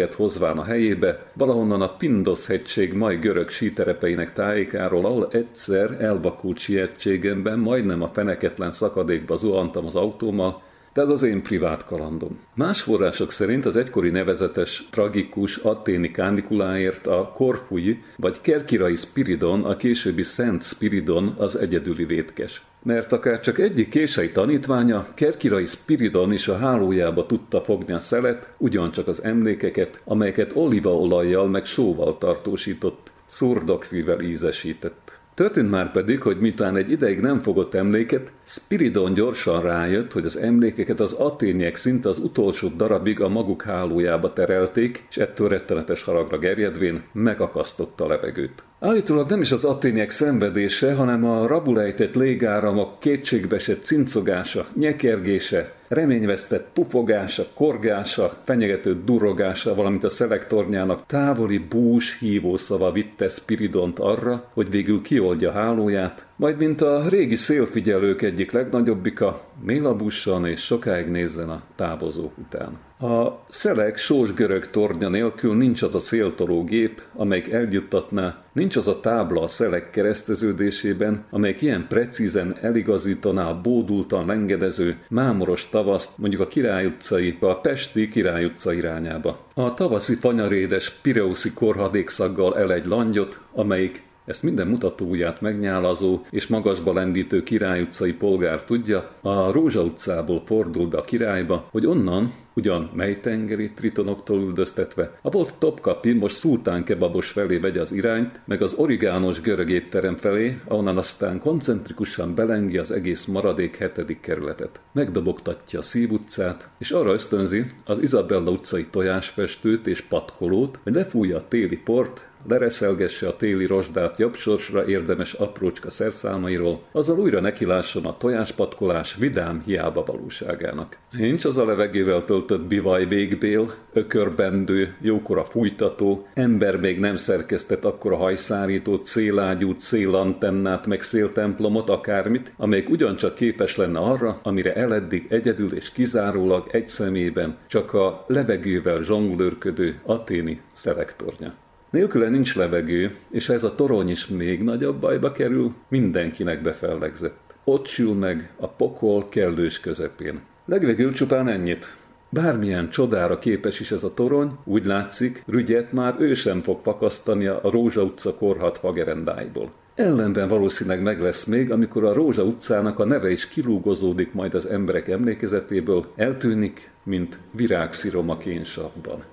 frissleget 0.00 0.14
hozván 0.14 0.58
a 0.58 0.64
helyébe, 0.64 1.30
valahonnan 1.32 1.80
a 1.80 1.96
Pindos 1.96 2.46
hegység 2.46 2.92
mai 2.92 3.16
görög 3.16 3.48
síterepeinek 3.50 4.32
tájékáról, 4.32 5.04
ahol 5.04 5.28
egyszer 5.32 5.96
elvakult 6.00 6.58
sietségemben 6.58 7.58
majdnem 7.58 8.02
a 8.02 8.08
feneketlen 8.08 8.72
szakadékba 8.72 9.36
zuhantam 9.36 9.86
az 9.86 9.94
autómmal, 9.94 10.62
de 10.92 11.02
ez 11.02 11.08
az 11.08 11.22
én 11.22 11.42
privát 11.42 11.84
kalandom. 11.84 12.38
Más 12.54 12.80
források 12.80 13.32
szerint 13.32 13.66
az 13.66 13.76
egykori 13.76 14.10
nevezetes, 14.10 14.88
tragikus 14.90 15.56
atténi 15.56 16.10
kánikuláért 16.10 17.06
a 17.06 17.32
Korfui 17.34 18.02
vagy 18.16 18.40
Kerkirai 18.40 18.96
Spiridon, 18.96 19.64
a 19.64 19.76
későbbi 19.76 20.22
Szent 20.22 20.62
Spiridon 20.62 21.34
az 21.38 21.56
egyedüli 21.56 22.04
vétkes. 22.04 22.62
Mert 22.82 23.12
akár 23.12 23.40
csak 23.40 23.58
egyik 23.58 23.88
kései 23.88 24.30
tanítványa, 24.32 25.06
Kerkirai 25.14 25.66
Spiridon 25.66 26.32
is 26.32 26.48
a 26.48 26.56
hálójába 26.56 27.26
tudta 27.26 27.60
fogni 27.60 27.92
a 27.92 28.00
szelet, 28.00 28.48
ugyancsak 28.58 29.08
az 29.08 29.22
emlékeket, 29.22 30.00
amelyeket 30.04 30.50
olívaolajjal 30.54 31.48
meg 31.48 31.64
sóval 31.64 32.18
tartósított, 32.18 33.10
szurdokfűvel 33.26 34.20
ízesített. 34.20 35.19
Történt 35.34 35.70
már 35.70 35.92
pedig, 35.92 36.22
hogy 36.22 36.38
miután 36.40 36.76
egy 36.76 36.90
ideig 36.90 37.20
nem 37.20 37.38
fogott 37.38 37.74
emléket, 37.74 38.30
Spiridon 38.44 39.14
gyorsan 39.14 39.62
rájött, 39.62 40.12
hogy 40.12 40.24
az 40.24 40.36
emlékeket 40.36 41.00
az 41.00 41.12
aténiek 41.12 41.76
szinte 41.76 42.08
az 42.08 42.18
utolsó 42.18 42.68
darabig 42.68 43.20
a 43.20 43.28
maguk 43.28 43.62
hálójába 43.62 44.32
terelték, 44.32 45.06
és 45.10 45.16
ettől 45.16 45.48
rettenetes 45.48 46.02
haragra 46.02 46.38
gerjedvén 46.38 47.02
megakasztotta 47.12 48.04
a 48.04 48.08
levegőt. 48.08 48.62
Állítólag 48.80 49.30
nem 49.30 49.40
is 49.40 49.52
az 49.52 49.64
aténiek 49.64 50.10
szenvedése, 50.10 50.94
hanem 50.94 51.24
a 51.24 51.46
rabulejtett 51.46 52.14
légáramok 52.14 53.00
kétségbesett 53.00 53.84
cincogása, 53.84 54.66
nyekergése, 54.74 55.74
reményvesztett 55.90 56.68
pufogása, 56.72 57.46
korgása, 57.54 58.36
fenyegető 58.42 59.04
durrogása, 59.04 59.74
valamint 59.74 60.04
a 60.04 60.08
szelektornyának 60.08 61.06
távoli 61.06 61.58
bús 61.58 62.18
hívószava 62.18 62.92
vitte 62.92 63.28
Spiridont 63.28 63.98
arra, 63.98 64.48
hogy 64.54 64.70
végül 64.70 65.02
kioldja 65.02 65.52
hálóját, 65.52 66.26
majd 66.40 66.56
mint 66.56 66.80
a 66.80 67.08
régi 67.08 67.36
szélfigyelők 67.36 68.22
egyik 68.22 68.52
legnagyobbika, 68.52 69.44
mélabussan 69.62 70.46
és 70.46 70.60
sokáig 70.60 71.06
nézzen 71.06 71.48
a 71.48 71.62
távozók 71.76 72.38
után. 72.38 72.78
A 73.00 73.44
szelek 73.48 73.96
sós 73.96 74.34
görög 74.34 74.70
tornya 74.70 75.08
nélkül 75.08 75.56
nincs 75.56 75.82
az 75.82 75.94
a 75.94 75.98
széltoló 75.98 76.64
gép, 76.64 77.02
amelyik 77.14 77.52
eljuttatná, 77.52 78.44
nincs 78.52 78.76
az 78.76 78.88
a 78.88 79.00
tábla 79.00 79.42
a 79.42 79.48
szelek 79.48 79.90
kereszteződésében, 79.90 81.24
amelyik 81.30 81.62
ilyen 81.62 81.86
precízen 81.88 82.56
eligazítaná 82.60 83.48
a 83.48 83.60
bódultan 83.60 84.26
lengedező, 84.26 84.96
mámoros 85.08 85.68
tavaszt, 85.68 86.10
mondjuk 86.16 86.40
a 86.40 86.46
Király 86.46 86.86
utcai, 86.86 87.36
a 87.40 87.54
Pesti 87.54 88.08
Király 88.08 88.44
utca 88.44 88.72
irányába. 88.72 89.46
A 89.54 89.74
tavaszi 89.74 90.14
fanyarédes 90.14 90.90
Pireuszi 90.90 91.52
korhadékszaggal 91.52 92.58
el 92.58 92.72
egy 92.72 92.86
langyot, 92.86 93.40
amelyik 93.52 94.08
ezt 94.30 94.42
minden 94.42 94.66
mutatóját 94.66 95.40
megnyálazó 95.40 96.20
és 96.30 96.46
magasba 96.46 96.92
lendítő 96.92 97.42
Király 97.42 97.82
utcai 97.82 98.12
polgár 98.12 98.64
tudja, 98.64 99.10
a 99.20 99.52
Rózsa 99.52 99.82
utcából 99.82 100.42
fordul 100.44 100.88
be 100.88 100.98
a 100.98 101.02
királyba, 101.02 101.68
hogy 101.70 101.86
onnan, 101.86 102.32
ugyan 102.54 102.90
melytengeri 102.94 103.70
tritonoktól 103.70 104.40
üldöztetve, 104.40 105.18
a 105.22 105.30
volt 105.30 105.54
topkapi 105.58 106.12
most 106.12 106.36
szultán 106.36 106.84
kebabos 106.84 107.30
felé 107.30 107.56
vegye 107.56 107.80
az 107.80 107.92
irányt, 107.92 108.40
meg 108.44 108.62
az 108.62 108.74
origános 108.74 109.40
görög 109.40 109.70
étterem 109.70 110.16
felé, 110.16 110.58
ahonnan 110.64 110.98
aztán 110.98 111.38
koncentrikusan 111.38 112.34
belengi 112.34 112.78
az 112.78 112.90
egész 112.90 113.24
maradék 113.24 113.76
hetedik 113.76 114.20
kerületet. 114.20 114.80
Megdobogtatja 114.92 115.78
a 115.78 115.82
Szív 115.82 116.10
utcát, 116.10 116.68
és 116.78 116.90
arra 116.90 117.12
ösztönzi 117.12 117.64
az 117.84 117.98
Izabella 117.98 118.50
utcai 118.50 118.86
tojásfestőt 118.90 119.86
és 119.86 120.00
patkolót, 120.00 120.78
hogy 120.82 120.94
lefújja 120.94 121.36
a 121.36 121.48
téli 121.48 121.76
port, 121.76 122.28
lereszelgesse 122.48 123.28
a 123.28 123.36
téli 123.36 123.66
rozsdát 123.66 124.18
jobb 124.18 124.34
sorsra 124.34 124.86
érdemes 124.86 125.32
aprócska 125.32 125.90
szerszámairól, 125.90 126.82
azzal 126.92 127.18
újra 127.18 127.40
nekilásson 127.40 128.04
a 128.04 128.16
tojáspatkolás 128.16 129.14
vidám 129.14 129.62
hiába 129.64 130.02
valóságának. 130.06 130.98
Nincs 131.10 131.44
az 131.44 131.56
a 131.56 131.64
levegővel 131.64 132.24
töltött 132.24 132.62
bivaj 132.62 133.06
végbél, 133.06 133.74
ökörbendő, 133.92 134.94
jókora 135.00 135.44
fújtató, 135.44 136.26
ember 136.34 136.76
még 136.76 136.98
nem 136.98 137.16
szerkesztett 137.16 137.84
akkora 137.84 138.16
hajszárítót, 138.16 139.04
célágyút, 139.04 139.78
célantennát, 139.78 140.86
meg 140.86 141.02
széltemplomot, 141.02 141.88
akármit, 141.88 142.52
amelyik 142.56 142.90
ugyancsak 142.90 143.34
képes 143.34 143.76
lenne 143.76 143.98
arra, 143.98 144.40
amire 144.42 144.74
eleddig 144.74 145.26
egyedül 145.28 145.74
és 145.74 145.92
kizárólag 145.92 146.68
egy 146.70 146.88
szemében 146.88 147.56
csak 147.68 147.94
a 147.94 148.24
levegővel 148.26 149.02
zsonglőrködő 149.02 150.00
aténi 150.04 150.60
szelektornya. 150.72 151.54
Nélküle 151.90 152.28
nincs 152.28 152.56
levegő, 152.56 153.16
és 153.30 153.48
ez 153.48 153.64
a 153.64 153.74
torony 153.74 154.08
is 154.08 154.26
még 154.26 154.62
nagyobb 154.62 155.00
bajba 155.00 155.32
kerül, 155.32 155.74
mindenkinek 155.88 156.62
befellegzett. 156.62 157.54
Ott 157.64 157.86
sül 157.86 158.14
meg 158.14 158.52
a 158.56 158.68
pokol 158.68 159.28
kellős 159.28 159.80
közepén. 159.80 160.40
Legvégül 160.64 161.12
csupán 161.12 161.48
ennyit. 161.48 161.96
Bármilyen 162.28 162.90
csodára 162.90 163.38
képes 163.38 163.80
is 163.80 163.90
ez 163.90 164.02
a 164.02 164.14
torony, 164.14 164.50
úgy 164.64 164.86
látszik, 164.86 165.42
rügyet 165.46 165.92
már 165.92 166.14
ő 166.18 166.34
sem 166.34 166.62
fog 166.62 166.80
fakasztani 166.82 167.46
a 167.46 167.60
Rózsa 167.62 168.02
utca 168.02 168.34
korhat 168.34 168.78
fagerendáiból. 168.78 169.70
Ellenben 169.94 170.48
valószínűleg 170.48 171.02
meg 171.02 171.20
lesz 171.20 171.44
még, 171.44 171.70
amikor 171.70 172.04
a 172.04 172.12
Rózsa 172.12 172.42
utcának 172.42 172.98
a 172.98 173.04
neve 173.04 173.30
is 173.30 173.48
kilúgozódik 173.48 174.32
majd 174.32 174.54
az 174.54 174.66
emberek 174.66 175.08
emlékezetéből, 175.08 176.04
eltűnik, 176.16 176.90
mint 177.04 177.38
virágszírom 177.50 178.30
a 178.30 178.36
kénsavban. 178.36 179.24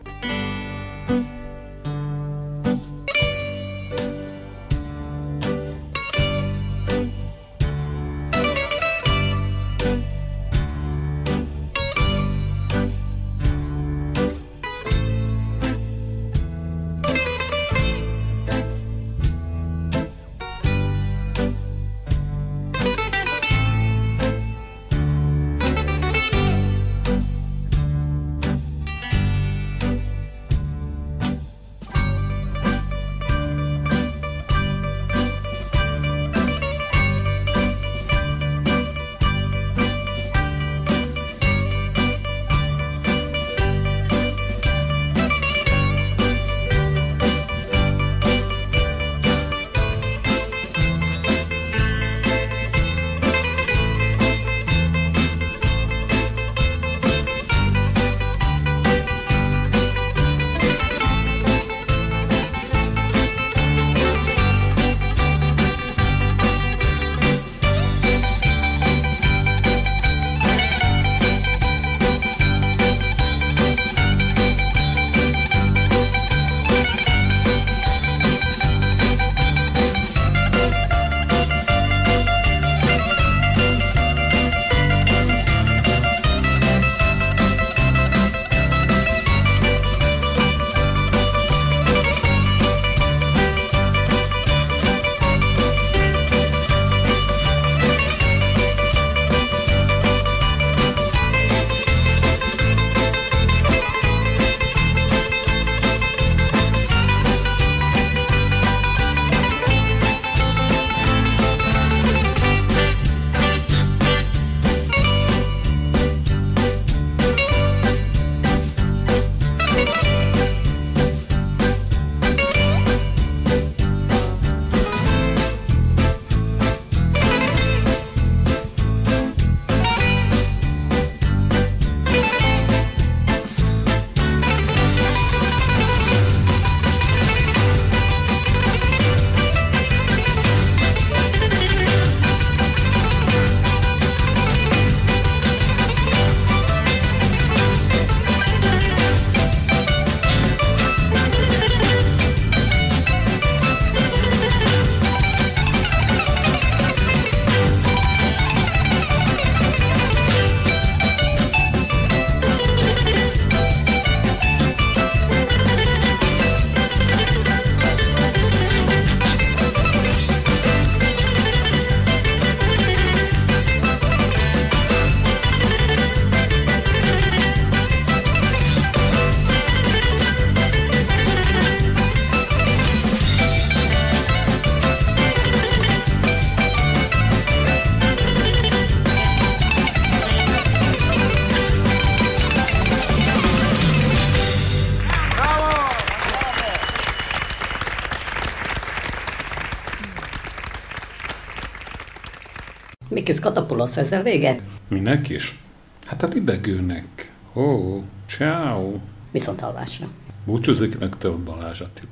Katapulasz, 203.48 203.98
ezzel 203.98 204.24
vége? 204.24 204.56
Minek 204.88 205.30
is? 205.30 205.60
Hát 206.06 206.24
a 206.24 206.28
libegőnek. 206.28 207.32
Ó, 207.56 208.02
ciao. 208.28 208.94
Viszont 209.32 209.60
hallásra. 209.60 210.08
Búcsúzik 210.46 211.00
meg 211.00 211.18
tőle 211.18 211.36
Balázs 211.36 211.82
Attila. 211.82 212.10